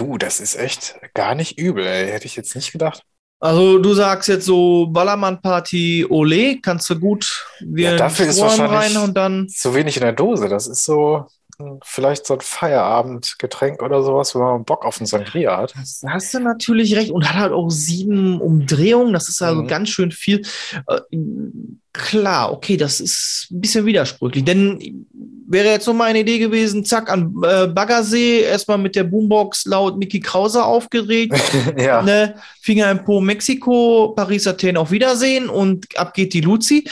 [0.00, 2.10] du, das ist echt gar nicht übel, ey.
[2.10, 3.02] Hätte ich jetzt nicht gedacht.
[3.38, 8.96] Also du sagst jetzt so Ballermann-Party, Ole, kannst du gut wir ja, dafür ist wahrscheinlich
[8.96, 9.48] rein und dann.
[9.48, 11.26] Zu wenig in der Dose, das ist so
[11.84, 15.74] vielleicht so ein Feierabendgetränk oder sowas, wenn man Bock auf einen Sangria hat.
[15.76, 19.12] Das hast du natürlich recht und hat halt auch sieben Umdrehungen.
[19.12, 19.66] Das ist also Mhm.
[19.68, 20.42] ganz schön viel.
[20.86, 21.00] Äh,
[21.92, 24.44] klar, okay, das ist ein bisschen widersprüchlich.
[24.44, 25.06] Denn
[25.48, 29.98] wäre jetzt so meine Idee gewesen, zack, an äh, Baggersee, erstmal mit der Boombox laut
[29.98, 31.34] Mickey Krause aufgeregt.
[31.76, 32.02] ja.
[32.02, 36.84] ne, Finger im Po Mexiko, Paris, Athen auf Wiedersehen und ab geht die Luzi.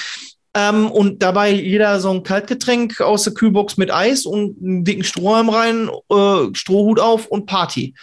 [0.58, 5.04] Ähm, und dabei jeder so ein Kaltgetränk aus der Kühlbox mit Eis und einen dicken
[5.04, 7.94] Strohhalm rein, äh, Strohhut auf und Party.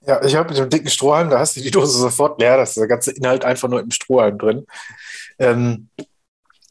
[0.00, 2.64] Ja, ich habe mit dem dicken Strohhalm, da hast du die Dose sofort leer, da
[2.64, 4.66] ist der ganze Inhalt einfach nur im Strohhalm drin.
[5.38, 5.88] Ähm,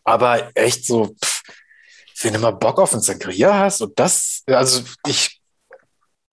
[0.03, 1.43] aber echt so, pff,
[2.21, 5.34] wenn du mal Bock auf einen Sangria hast und das, also ich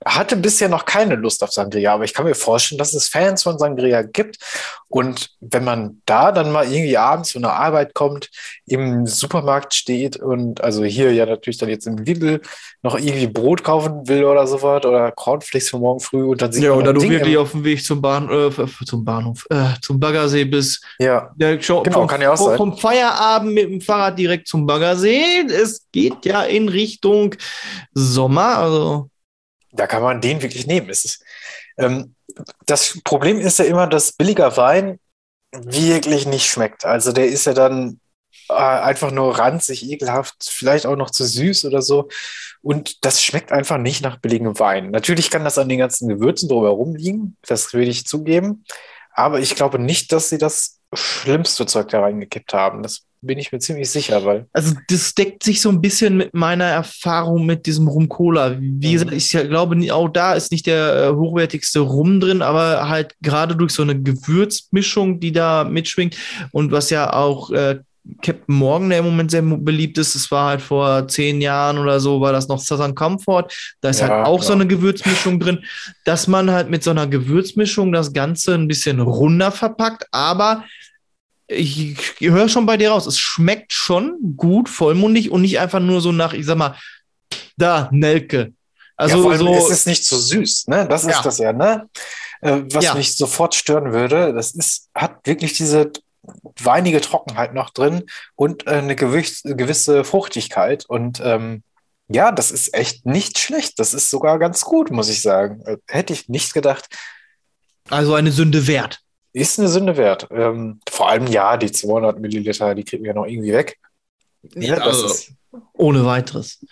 [0.04, 3.42] hatte bisher noch keine Lust auf Sangria, aber ich kann mir vorstellen, dass es Fans
[3.42, 4.36] von Sangria gibt.
[4.88, 8.28] Und wenn man da dann mal irgendwie abends von der Arbeit kommt,
[8.66, 12.40] im Supermarkt steht und also hier ja natürlich dann jetzt im Lidl
[12.82, 16.64] noch irgendwie Brot kaufen will oder sowas oder Cornflakes für morgen früh und dann sieht
[16.64, 18.50] Ja, man oder ein du wirklich auf dem Weg zum, Bahn, äh,
[18.84, 20.84] zum Bahnhof, äh, zum Baggersee bist.
[20.98, 22.56] Ja, Der Show, Genau, vom, kann ja auch sein.
[22.58, 25.46] vom Feierabend mit dem Fahrrad direkt zum Baggersee.
[25.48, 27.34] Es geht ja in Richtung
[27.94, 28.58] Sommer.
[28.58, 29.08] Also
[29.72, 30.88] da kann man den wirklich nehmen.
[30.88, 31.24] Ist,
[31.78, 32.14] ähm,
[32.66, 34.98] das Problem ist ja immer, dass billiger Wein
[35.52, 36.84] wirklich nicht schmeckt.
[36.84, 38.00] Also der ist ja dann
[38.48, 42.08] äh, einfach nur ranzig, ekelhaft, vielleicht auch noch zu süß oder so.
[42.62, 44.90] Und das schmeckt einfach nicht nach billigem Wein.
[44.90, 48.64] Natürlich kann das an den ganzen Gewürzen drumherum liegen, das will ich zugeben.
[49.14, 52.82] Aber ich glaube nicht, dass sie das schlimmste Zeug da reingekippt haben.
[52.82, 56.34] Das bin ich mir ziemlich sicher, weil Also das deckt sich so ein bisschen mit
[56.34, 58.56] meiner Erfahrung mit diesem Rum Cola.
[58.58, 62.88] Wie gesagt, ich ja glaube, auch da ist nicht der äh, hochwertigste Rum drin, aber
[62.88, 66.16] halt gerade durch so eine Gewürzmischung, die da mitschwingt
[66.50, 67.78] und was ja auch äh,
[68.20, 72.00] Captain Morgan, der im Moment sehr beliebt ist, das war halt vor zehn Jahren oder
[72.00, 73.46] so, war das noch Southern Comfort.
[73.80, 74.54] Da ist Ja, halt auch so klar.
[74.54, 75.64] eine Gewürzmischung drin,
[76.04, 80.64] dass man halt mit so einer Gewürzmischung das Ganze ein bisschen runder verpackt, aber
[81.46, 86.00] ich, höre schon bei dir raus, es schmeckt schon gut, vollmundig und nicht einfach nur
[86.00, 86.76] so nach, ich sag mal,
[87.56, 88.52] da, Nelke.
[88.96, 90.86] Also ja, vor allem so, ist es nicht so süß, ne?
[90.88, 91.10] Das Ja.
[91.10, 91.88] ist das ja, ne?
[92.40, 92.94] Äh, was Ja.
[92.94, 95.90] mich sofort stören würde, das ist, hat wirklich diese
[96.60, 98.04] weinige Trockenheit noch drin
[98.36, 100.84] und äh, eine gewiss, gewisse Fruchtigkeit.
[100.86, 101.62] Und ähm,
[102.08, 103.78] ja, das ist echt nicht schlecht.
[103.78, 105.62] Das ist sogar ganz gut, muss ich sagen.
[105.66, 106.88] Äh, hätte ich nicht gedacht.
[107.90, 109.00] also eine Sünde wert.
[109.32, 110.28] Ist eine Sünde wert.
[110.30, 113.78] Ähm, vor allem, ja, die 200 Milliliter, die kriegen wir noch irgendwie weg.
[114.54, 115.32] Ja, also, ist,
[115.72, 116.64] ohne weiteres.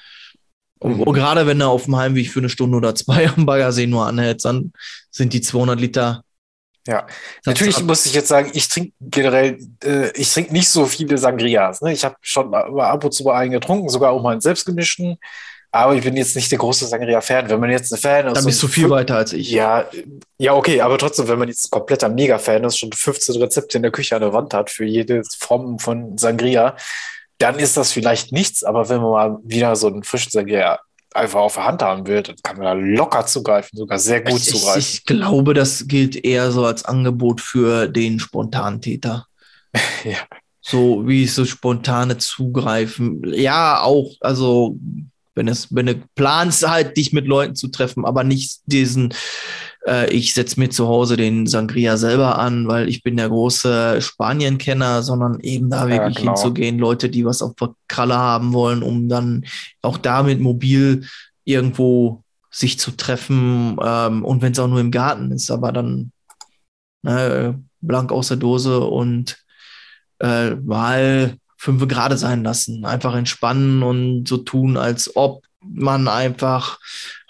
[0.79, 1.03] Und, Mhm.
[1.03, 4.07] und gerade wenn er auf dem Heimweg für eine Stunde oder zwei am Baggersee nur
[4.07, 4.73] anhält, dann
[5.11, 6.25] sind die 200 Liter.
[6.87, 7.07] Ja,
[7.45, 7.83] Natürlich ab.
[7.85, 11.83] muss ich jetzt sagen, ich trinke generell, äh, ich trinke nicht so viele Sangrias.
[11.83, 11.93] Ne?
[11.93, 15.19] Ich habe schon mal ab und zu mal einen getrunken, sogar auch mal einen selbstgemischten.
[15.73, 17.49] Aber ich bin jetzt nicht der große Sangria-Fan.
[17.49, 18.37] Wenn man jetzt ein Fan ist.
[18.37, 19.51] Dann bist du viel weiter als ich.
[19.51, 19.87] Ja,
[20.39, 23.83] ja, okay, aber trotzdem, wenn man jetzt ein kompletter Mega-Fan ist, schon 15 Rezepte in
[23.83, 26.77] der Küche an der Wand hat für jede Form von Sangria,
[27.39, 28.65] dann ist das vielleicht nichts.
[28.65, 30.81] Aber wenn man mal wieder so einen frischen Sangria
[31.15, 34.41] einfach auf der Hand haben will, dann kann man da locker zugreifen, sogar sehr gut
[34.41, 34.81] ich, ich, zugreifen.
[34.81, 39.27] ich glaube, das gilt eher so als Angebot für den Spontantäter.
[40.05, 40.17] Ja.
[40.63, 43.23] So wie so spontane Zugreifen.
[43.33, 44.77] Ja, auch, also
[45.41, 49.15] wenn es, wenn du planst, halt dich mit Leuten zu treffen, aber nicht diesen,
[49.87, 54.03] äh, ich setze mir zu Hause den Sangria selber an, weil ich bin der große
[54.03, 56.33] Spanien-Kenner, sondern eben da Ja, wirklich genau.
[56.33, 59.47] hinzugehen, Leute, die was auf der Kralle haben wollen, um dann
[59.81, 61.07] auch damit mobil
[61.45, 66.13] irgendwo sich zu treffen ähm, und wenn es auch nur im Garten ist, aber dann
[67.03, 69.39] ne, blank aus der Dose und
[70.19, 76.81] äh, mal fünf gerade sein lassen, einfach entspannen und so tun, als ob man einfach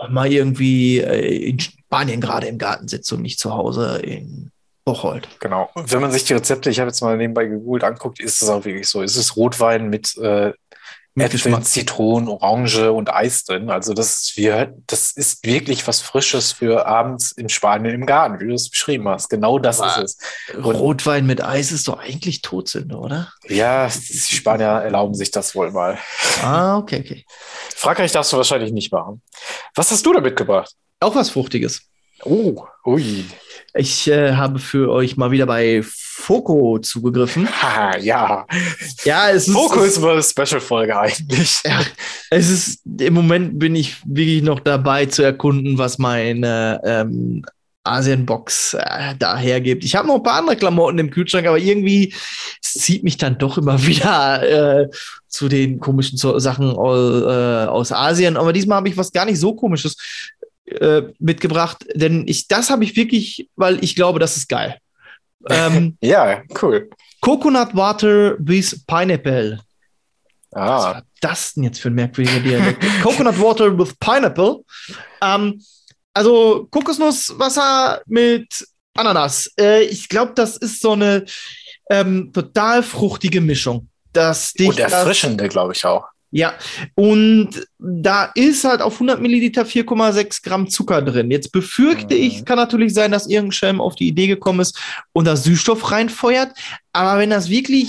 [0.09, 4.53] mal irgendwie äh, in Spanien gerade im Garten sitzt und nicht zu Hause in
[4.85, 5.27] Bocholt.
[5.41, 5.69] Genau.
[5.75, 8.65] Wenn man sich die Rezepte, ich habe jetzt mal nebenbei gegoogelt, anguckt, ist es auch
[8.65, 9.03] wirklich so.
[9.03, 10.53] Es ist Rotwein mit äh,
[11.17, 11.65] Geschmack.
[11.65, 13.69] Zitronen, Orange und Eis drin.
[13.71, 18.41] Also das ist, wir, das ist wirklich was Frisches für abends in Spanien im Garten,
[18.41, 19.29] wie du es beschrieben hast.
[19.29, 20.19] Genau das Aber- ist
[20.49, 20.55] es.
[20.57, 23.33] Und- Rotwein mit Eis ist doch eigentlich Todsünde, oder?
[23.49, 25.99] Ja, die Spanier erlauben sich das wohl mal.
[26.43, 27.25] Ah, okay, okay.
[27.75, 29.21] Frankreich darfst du wahrscheinlich nicht machen.
[29.75, 30.73] Was hast du da mitgebracht?
[31.01, 31.83] Auch was Fruchtiges.
[32.25, 33.25] Oh, ui.
[33.75, 37.49] Ich äh, habe für euch mal wieder bei Foco zugegriffen.
[37.63, 38.47] Haha, ja.
[39.05, 41.61] Ja, es ist, Fokus es, ist eine Special-Folge eigentlich.
[41.65, 41.81] ja,
[42.31, 47.45] es ist im Moment bin ich wirklich noch dabei zu erkunden, was meine ähm,
[47.85, 49.85] Asienbox äh, da hergibt.
[49.85, 52.13] Ich habe noch ein paar andere Klamotten im Kühlschrank, aber irgendwie
[52.61, 54.89] zieht mich dann doch immer wieder äh,
[55.29, 58.37] zu den komischen Sachen aus, äh, aus Asien.
[58.37, 59.97] Aber diesmal habe ich was gar nicht so komisches
[60.81, 64.79] äh, mitgebracht, denn ich das habe ich wirklich, weil ich glaube, das ist geil.
[65.49, 66.91] Ähm, Ja, cool.
[67.21, 69.61] Coconut Water with Pineapple.
[70.53, 72.83] Was Ah, war das denn jetzt für ein merkwürdiger Dialekt?
[73.03, 74.65] Coconut Water with Pineapple.
[75.23, 75.63] Ähm,
[76.13, 79.51] also Kokosnusswasser mit Ananas.
[79.59, 81.25] Äh, ich glaube, das ist so eine
[81.89, 83.89] ähm, total fruchtige Mischung.
[84.13, 86.05] Das dich und erfrischende, glaube ich auch.
[86.31, 86.55] Ja,
[86.95, 91.31] und da ist halt auf 100 Milliliter 4,6 Gramm Zucker drin.
[91.31, 92.21] Jetzt befürchte Mhm.
[92.23, 94.79] ich, kann natürlich sein, dass irgendein Schelm auf die Idee gekommen ist
[95.13, 96.53] und da Süßstoff reinfeuert.
[96.93, 97.89] Aber wenn das wirklich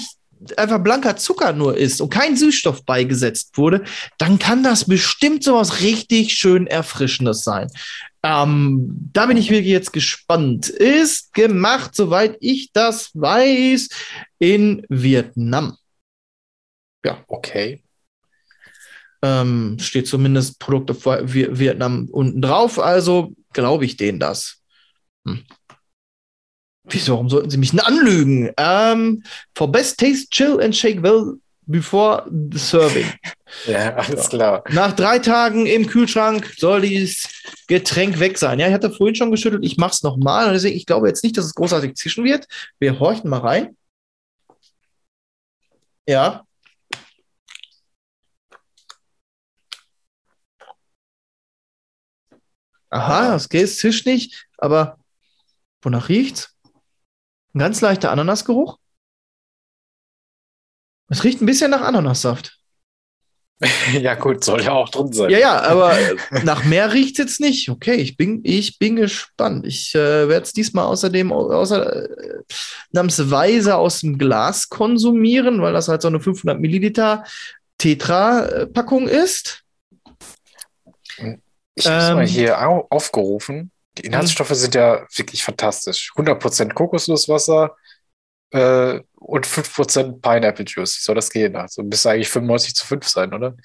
[0.57, 3.83] einfach blanker Zucker nur ist und kein Süßstoff beigesetzt wurde,
[4.17, 7.67] dann kann das bestimmt sowas richtig schön Erfrischendes sein.
[8.23, 10.69] Ähm, da bin ich wirklich jetzt gespannt.
[10.69, 13.89] Ist gemacht, soweit ich das weiß,
[14.39, 15.77] in Vietnam.
[17.27, 17.81] Okay.
[19.24, 24.61] Ähm, steht zumindest Produkt of Vi- Vietnam unten drauf, also glaube ich denen das.
[25.28, 25.43] Hm.
[26.86, 28.51] Wieso, warum sollten sie mich denn anlügen?
[28.57, 29.24] Ähm,
[29.55, 31.36] for best taste, chill and shake well
[31.67, 33.05] before the serving.
[33.67, 34.63] Ja, alles klar.
[34.69, 37.28] Nach drei Tagen im Kühlschrank soll dieses
[37.67, 38.59] Getränk weg sein.
[38.61, 40.53] Ja, ich hatte vorhin schon geschüttelt, ich mache es nochmal.
[40.53, 42.47] Deswegen, ich glaube jetzt nicht, dass es großartig zischen wird.
[42.80, 43.76] Wir horchen mal rein.
[46.07, 46.45] Ja.
[52.91, 54.97] Aha, das Käse zischt nicht, aber
[55.81, 56.55] wonach riecht's?
[57.53, 58.77] Ein ganz leichter Ananasgeruch.
[61.07, 62.57] Es riecht ein bisschen nach Ananassaft.
[63.93, 65.29] ja, gut, soll ja auch drin sein.
[65.29, 65.95] Ja, ja, aber
[66.43, 67.69] nach mehr riecht jetzt nicht.
[67.69, 69.65] Okay, ich bin, ich bin gespannt.
[69.65, 72.09] Ich äh, werde es diesmal außerdem außer,
[72.93, 77.23] äh, aus dem Glas konsumieren, weil das halt so eine 500 Milliliter
[77.77, 79.63] Tetra-Packung ist.
[81.76, 82.15] Ich habe Ähm.
[82.15, 83.72] mal hier au aufgerufen.
[83.97, 86.11] Die Inhaltsstoffe sind ja wirklich fantastisch.
[86.15, 87.76] 100% Kokosnusswasser
[88.51, 90.97] äh, und 5% Pineapple Juice.
[90.97, 91.55] Wie soll das gehen?
[91.55, 93.55] Also müsste eigentlich 95 zu 5 sein, oder?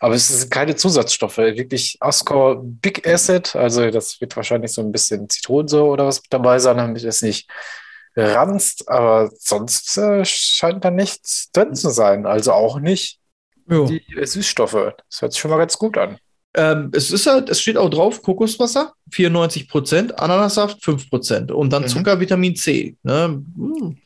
[0.00, 1.38] Aber es sind keine Zusatzstoffe.
[1.38, 3.54] Wirklich Ascor Big Acid.
[3.56, 7.48] Also das wird wahrscheinlich so ein bisschen Zitronensäure oder was dabei sein, damit es nicht
[8.16, 8.88] ranzt.
[8.88, 12.26] Aber sonst äh, scheint da nichts drin zu sein.
[12.26, 13.20] Also auch nicht
[13.88, 14.94] die äh, Süßstoffe.
[15.08, 16.18] Das hört sich schon mal ganz gut an.
[16.54, 21.72] Ähm, es ist halt, es steht auch drauf, Kokoswasser, 94 Prozent, Ananassaft 5 Prozent und
[21.72, 21.88] dann Mhm.
[21.88, 22.96] Zucker, Vitamin C.
[23.02, 23.42] Ne?
[23.56, 23.96] Hm.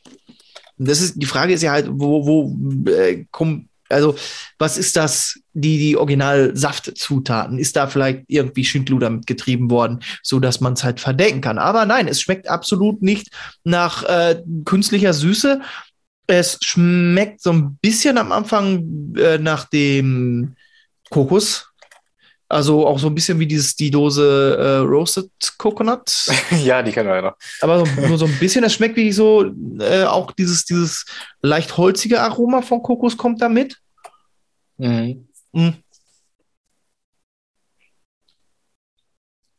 [0.77, 4.15] Das ist, die Frage ist ja halt, wo, wo, äh, komm, also,
[4.57, 7.59] was ist das, die, die Original-Saftzutaten?
[7.59, 11.59] Ist da vielleicht irgendwie Schindluder mitgetrieben worden, so dass man es halt verdecken kann?
[11.59, 13.29] Aber nein, es schmeckt absolut nicht
[13.63, 15.61] nach äh, künstlicher Süße.
[16.25, 20.55] Es schmeckt so ein bisschen am Anfang äh, nach dem
[21.09, 21.67] Kokos.
[22.53, 26.27] Also auch so ein bisschen wie dieses, die Dose äh, Roasted Coconut.
[26.63, 27.35] ja, die ja noch.
[27.61, 31.05] Aber so, nur so ein bisschen, das schmeckt wirklich so, äh, auch dieses, dieses
[31.41, 33.77] leicht holzige Aroma von Kokos kommt da mit.
[34.77, 35.27] Mhm.
[35.51, 35.69] Mm.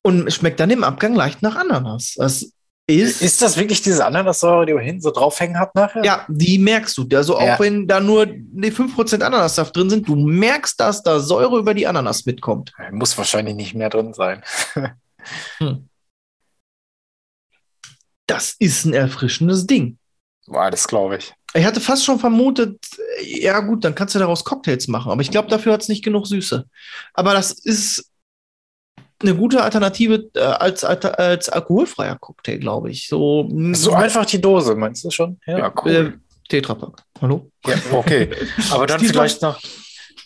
[0.02, 2.14] Und es schmeckt dann im Abgang leicht nach Ananas.
[2.16, 2.52] Das
[2.86, 6.04] ist, Ist das wirklich diese Ananassäure, die man hinten so draufhängen hat nachher?
[6.04, 7.06] ja, die merkst du.
[7.16, 7.58] Also auch Ja.
[7.58, 11.86] wenn da nur die 5% Ananassaft drin sind, du merkst, dass da Säure über die
[11.86, 12.72] Ananas mitkommt.
[12.92, 14.42] Muss wahrscheinlich nicht mehr drin sein.
[18.26, 19.98] Das ist ein erfrischendes Ding.
[20.46, 21.34] Boah, das glaube ich.
[21.54, 22.78] Ich hatte fast schon vermutet,
[23.22, 26.02] ja gut, dann kannst du daraus Cocktails machen, aber ich glaube, dafür hat es nicht
[26.04, 26.66] genug Süße.
[27.12, 28.10] Aber das ist
[29.24, 33.08] eine gute Alternative äh, als, als, alkoholfreier Cocktail, glaube ich.
[33.08, 35.38] So, mm, So einfach die Dose, meinst du schon?
[35.46, 36.12] Ja, äh,
[36.48, 37.02] Tetrapack.
[37.20, 37.50] Hallo?
[37.66, 38.30] Ja, okay.
[38.70, 39.58] Aber dann vielleicht noch,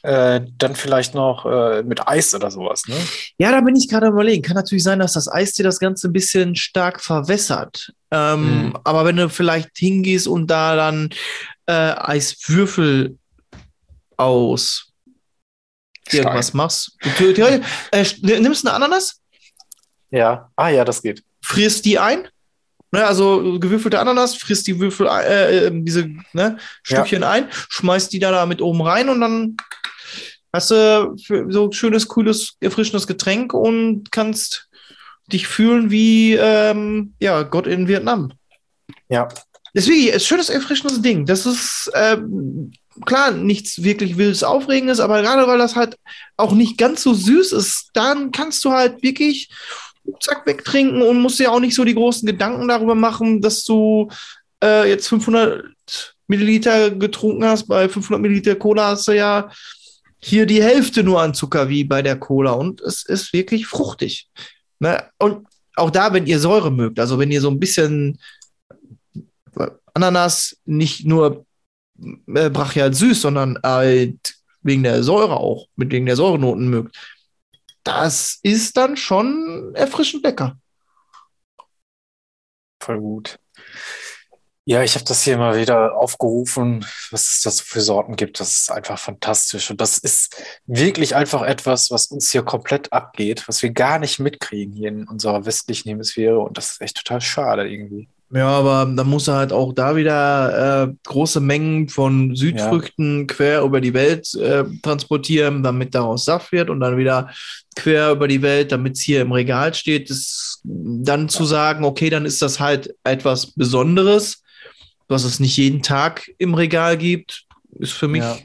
[0.03, 2.97] äh, dann vielleicht noch äh, mit Eis oder sowas, ne?
[3.39, 4.43] Ja, da bin ich gerade am überlegen.
[4.43, 7.93] Kann natürlich sein, dass das Eis dir das Ganze ein bisschen stark verwässert.
[8.11, 8.79] Ähm, Mhm.
[8.85, 11.11] Aber wenn du vielleicht hingehst und da dann
[11.67, 13.19] äh, Eiswürfel
[14.17, 14.88] aus
[16.13, 16.97] irgendwas machst.
[17.19, 19.21] Du, du, äh, nimmst eine Ananas,
[20.11, 20.51] Ja.
[20.57, 21.23] Ah ja, das geht.
[21.43, 22.29] frisst die ein.
[22.91, 28.19] Ne, also gewürfelte Ananas, frisst die Würfel, äh, äh, diese ne, Stückchen ein, schmeißt die
[28.19, 29.57] da, da mit oben rein und dann
[30.55, 34.69] hast du für so ein schönes, cooles, erfrischendes Getränk und kannst
[35.31, 38.33] dich fühlen wie ähm, ja, Gott in Vietnam.
[39.11, 39.29] Ja.
[39.75, 41.27] Deswegen, es ist ein schönes, erfrischendes Ding.
[41.27, 42.73] Das ist ähm,
[43.05, 45.97] klar nichts wirklich wildes, aufregendes, aber gerade weil das halt
[46.37, 49.49] auch nicht ganz so süß ist, dann kannst du halt wirklich
[50.21, 54.09] zack wegtrinken und musst dir auch nicht so die großen Gedanken darüber machen, dass du
[54.63, 55.65] äh, jetzt 500
[56.27, 57.67] Milliliter getrunken hast.
[57.67, 59.51] Bei 500 Milliliter Cola hast du ja
[60.21, 64.29] hier die Hälfte nur an Zucker wie bei der Cola und es ist wirklich fruchtig.
[64.81, 65.05] Ne?
[65.19, 65.47] Und
[65.77, 68.19] auch da, wenn ihr Säure mögt, also wenn ihr so ein bisschen
[69.95, 71.45] Ananas nicht nur
[72.01, 76.97] äh, brachial süß, sondern halt wegen der Säure auch, mit wegen der Säurenoten mögt,
[77.85, 80.59] das ist dann schon erfrischend lecker.
[82.81, 83.39] Voll gut.
[84.65, 88.39] Ja, ich habe das hier mal wieder aufgerufen, was es da so für Sorten gibt.
[88.39, 89.71] Das ist einfach fantastisch.
[89.71, 90.37] Und das ist
[90.67, 95.09] wirklich einfach etwas, was uns hier komplett abgeht, was wir gar nicht mitkriegen hier in
[95.09, 96.39] unserer westlichen Hemisphäre.
[96.39, 98.11] Und das ist echt total schade irgendwie.
[98.31, 103.27] Ja, aber dann muss er halt auch da wieder äh, große Mengen von Südfrüchten ja.
[103.27, 107.31] quer über die Welt äh, transportieren, damit daraus Saft wird und dann wieder
[107.75, 110.11] quer über die Welt, damit es hier im Regal steht.
[110.11, 114.43] Das, dann zu sagen, okay, dann ist das halt etwas Besonderes,
[115.09, 117.47] was es nicht jeden Tag im Regal gibt,
[117.79, 118.37] ist für mich ja.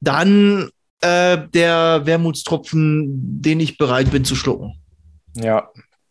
[0.00, 0.70] dann
[1.02, 4.80] äh, der Wermutstropfen, den ich bereit bin zu schlucken.
[5.34, 5.68] Ja,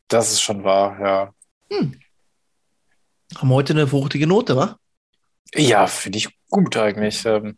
[0.08, 1.34] das ist schon wahr, ja.
[1.72, 1.96] Hm.
[3.38, 4.78] Haben heute eine fruchtige Note, wa?
[5.56, 7.26] Ja, finde ich gut eigentlich.
[7.26, 7.58] Ähm,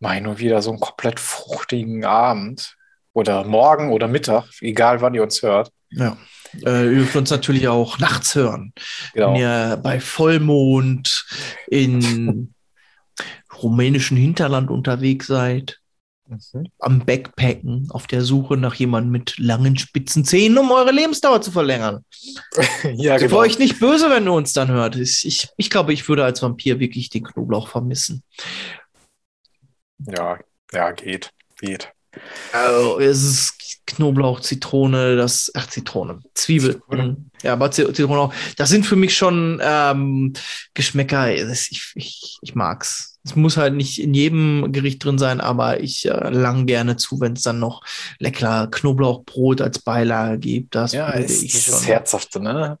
[0.00, 2.76] Mach nur wieder so einen komplett fruchtigen Abend
[3.12, 5.72] oder morgen oder Mittag, egal wann ihr uns hört.
[5.90, 6.16] Ja.
[6.64, 8.72] Äh, ihr dürft uns natürlich auch nachts hören.
[9.12, 9.32] Genau.
[9.32, 11.26] Wenn ihr bei Vollmond
[11.66, 12.54] in
[13.62, 15.80] rumänischen Hinterland unterwegs seid.
[16.28, 16.66] Mhm.
[16.80, 21.50] Am Backpacken, auf der Suche nach jemandem mit langen spitzen Zähnen, um eure Lebensdauer zu
[21.50, 22.04] verlängern.
[22.94, 23.30] ja, genau.
[23.30, 24.96] Für euch nicht böse, wenn ihr uns dann hört.
[24.96, 28.22] Ich, ich, ich glaube, ich würde als Vampir wirklich den Knoblauch vermissen.
[29.98, 30.38] Ja,
[30.72, 31.92] ja, geht, geht.
[32.52, 33.57] Also, es ist
[33.88, 36.74] Knoblauch, Zitrone, das, ach, Zitrone, Zwiebel.
[36.74, 37.16] Zitrone.
[37.42, 38.34] Ja, aber Zitrone auch.
[38.56, 40.34] Das sind für mich schon ähm,
[40.74, 41.32] Geschmäcker.
[41.32, 43.18] Ich, ich, ich mag's.
[43.24, 47.20] Es muss halt nicht in jedem Gericht drin sein, aber ich äh, lang gerne zu,
[47.20, 47.82] wenn es dann noch
[48.18, 50.74] lecker Knoblauchbrot als Beilage gibt.
[50.74, 51.82] Das ja, ist ich schon.
[51.82, 52.78] Herzhafte, ne?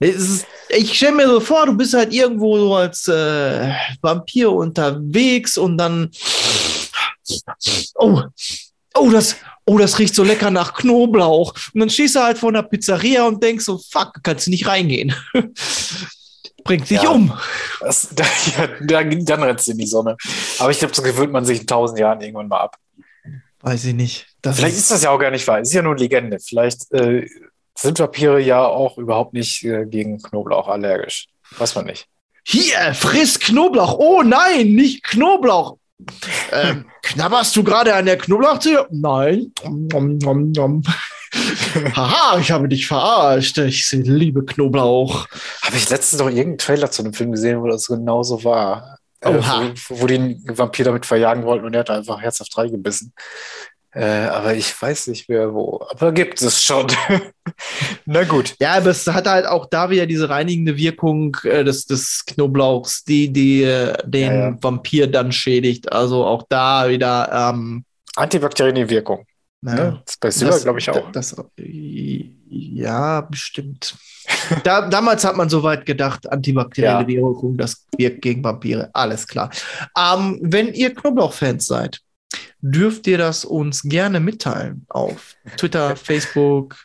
[0.00, 5.58] Ist, ich stelle mir so vor, du bist halt irgendwo so als äh, Vampir unterwegs
[5.58, 6.10] und dann.
[7.96, 8.22] Oh,
[8.94, 9.36] oh, das,
[9.68, 11.54] oh, das riecht so lecker nach Knoblauch.
[11.74, 14.66] Und dann stehst du halt vor einer Pizzeria und denkst so, fuck, kannst du nicht
[14.66, 15.14] reingehen.
[16.64, 17.32] bringt dich ja, um.
[17.80, 18.24] Das, da,
[18.56, 20.16] ja, dann rennst du in die Sonne.
[20.58, 22.76] Aber ich glaube, so gewöhnt man sich in tausend Jahren irgendwann mal ab.
[23.60, 24.26] Weiß ich nicht.
[24.42, 25.60] Das Vielleicht ist, ist das ja auch gar nicht wahr.
[25.60, 26.38] Es ist ja nur Legende.
[26.38, 27.26] Vielleicht äh,
[27.76, 31.28] sind Vampire ja auch überhaupt nicht äh, gegen Knoblauch allergisch.
[31.56, 32.06] Weiß man nicht.
[32.44, 33.98] Hier, friss Knoblauch.
[33.98, 35.78] Oh nein, nicht Knoblauch.
[36.52, 38.86] Ähm, knabberst du gerade an der Knoblauchzehe?
[38.90, 39.52] Nein.
[39.64, 40.82] Nom, nom, nom.
[41.94, 43.58] Haha, ich habe dich verarscht.
[43.58, 45.26] Ich liebe Knoblauch.
[45.62, 48.98] Habe ich letztens noch irgendeinen Trailer zu einem Film gesehen, wo das genauso war.
[49.20, 53.12] Äh, wo, wo die einen Vampir damit verjagen wollten und er hat einfach herzhaft reingebissen.
[53.98, 55.84] Äh, aber ich weiß nicht mehr wo.
[55.90, 56.86] Aber gibt es schon.
[58.06, 58.54] Na gut.
[58.60, 63.02] Ja, aber es hat halt auch da wieder diese reinigende Wirkung äh, des, des Knoblauchs,
[63.02, 64.56] die, die äh, den ja, ja.
[64.60, 65.90] Vampir dann schädigt.
[65.90, 67.50] Also auch da wieder.
[67.52, 67.84] Ähm,
[68.14, 69.26] Antibakterielle Wirkung.
[69.62, 70.02] Ja, ne?
[70.06, 71.10] Das bei Silber, glaube ich, auch.
[71.10, 73.96] Das, ja, bestimmt.
[74.62, 77.04] da, damals hat man soweit gedacht, antibakterielle.
[77.08, 78.90] Wirkung, das wirkt gegen Vampire.
[78.92, 79.50] Alles klar.
[79.98, 82.00] Ähm, wenn ihr Knoblauch-Fans seid,
[82.60, 86.76] dürft ihr das uns gerne mitteilen auf Twitter, Facebook,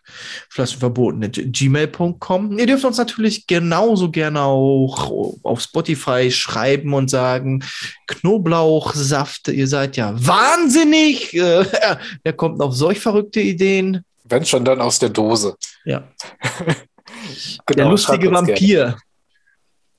[0.49, 2.57] vielleicht verboten, gmail.com.
[2.57, 7.63] Ihr dürft uns natürlich genauso gerne auch auf Spotify schreiben und sagen,
[8.07, 11.33] Knoblauchsaft, ihr seid ja wahnsinnig.
[11.43, 14.03] Äh, wer kommt auf solch verrückte Ideen?
[14.23, 15.55] Wenn schon, dann aus der Dose.
[15.83, 16.07] Ja.
[17.65, 18.55] genau, der lustige Vampir.
[18.55, 18.97] Gerne.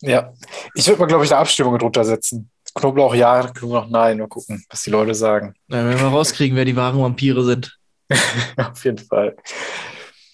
[0.00, 0.32] Ja,
[0.74, 2.50] ich würde mal, glaube ich, eine Abstimmung drunter setzen.
[2.74, 4.18] Knoblauch ja, Knoblauch nein.
[4.18, 5.54] Mal gucken, was die Leute sagen.
[5.68, 7.78] Ja, wenn wir rauskriegen, wer die wahren Vampire sind.
[8.56, 9.36] Auf jeden Fall.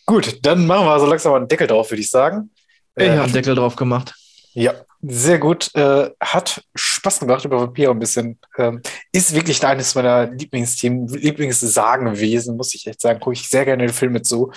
[0.06, 2.50] Gut, dann machen wir so langsam mal einen Deckel drauf, würde ich sagen.
[2.96, 4.14] Ich äh, habe einen Deckel drauf gemacht.
[4.54, 5.72] Ja, sehr gut.
[5.74, 8.38] Äh, hat Spaß gemacht über Vampire ein bisschen.
[8.58, 8.82] Ähm,
[9.12, 13.20] ist wirklich eines meiner Lieblingsthemen, Lieblingssagenwesen, muss ich echt sagen.
[13.20, 14.50] Gucke ich sehr gerne den Film mit so.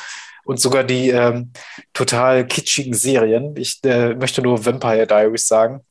[0.46, 1.52] Und sogar die ähm,
[1.94, 3.56] total kitschigen Serien.
[3.56, 5.82] Ich äh, möchte nur Vampire Diaries sagen.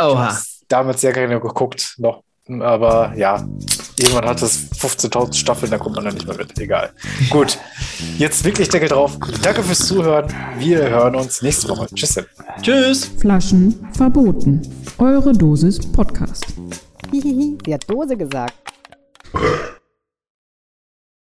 [0.00, 0.36] Oha
[0.70, 2.22] damals sehr gerne geguckt noch.
[2.48, 3.46] Aber ja,
[3.96, 6.58] irgendwann hat es 15.000 Staffeln, da kommt man dann nicht mehr mit.
[6.58, 6.90] Egal.
[7.28, 7.58] Gut,
[8.18, 9.16] jetzt wirklich Deckel drauf.
[9.42, 10.32] Danke fürs Zuhören.
[10.58, 11.86] Wir hören uns nächste Woche.
[11.94, 12.20] Tschüss.
[12.60, 13.04] Tschüss.
[13.18, 14.62] Flaschen verboten.
[14.98, 16.46] Eure Dosis Podcast.
[17.12, 18.54] Hihihi, sie hat Dose gesagt.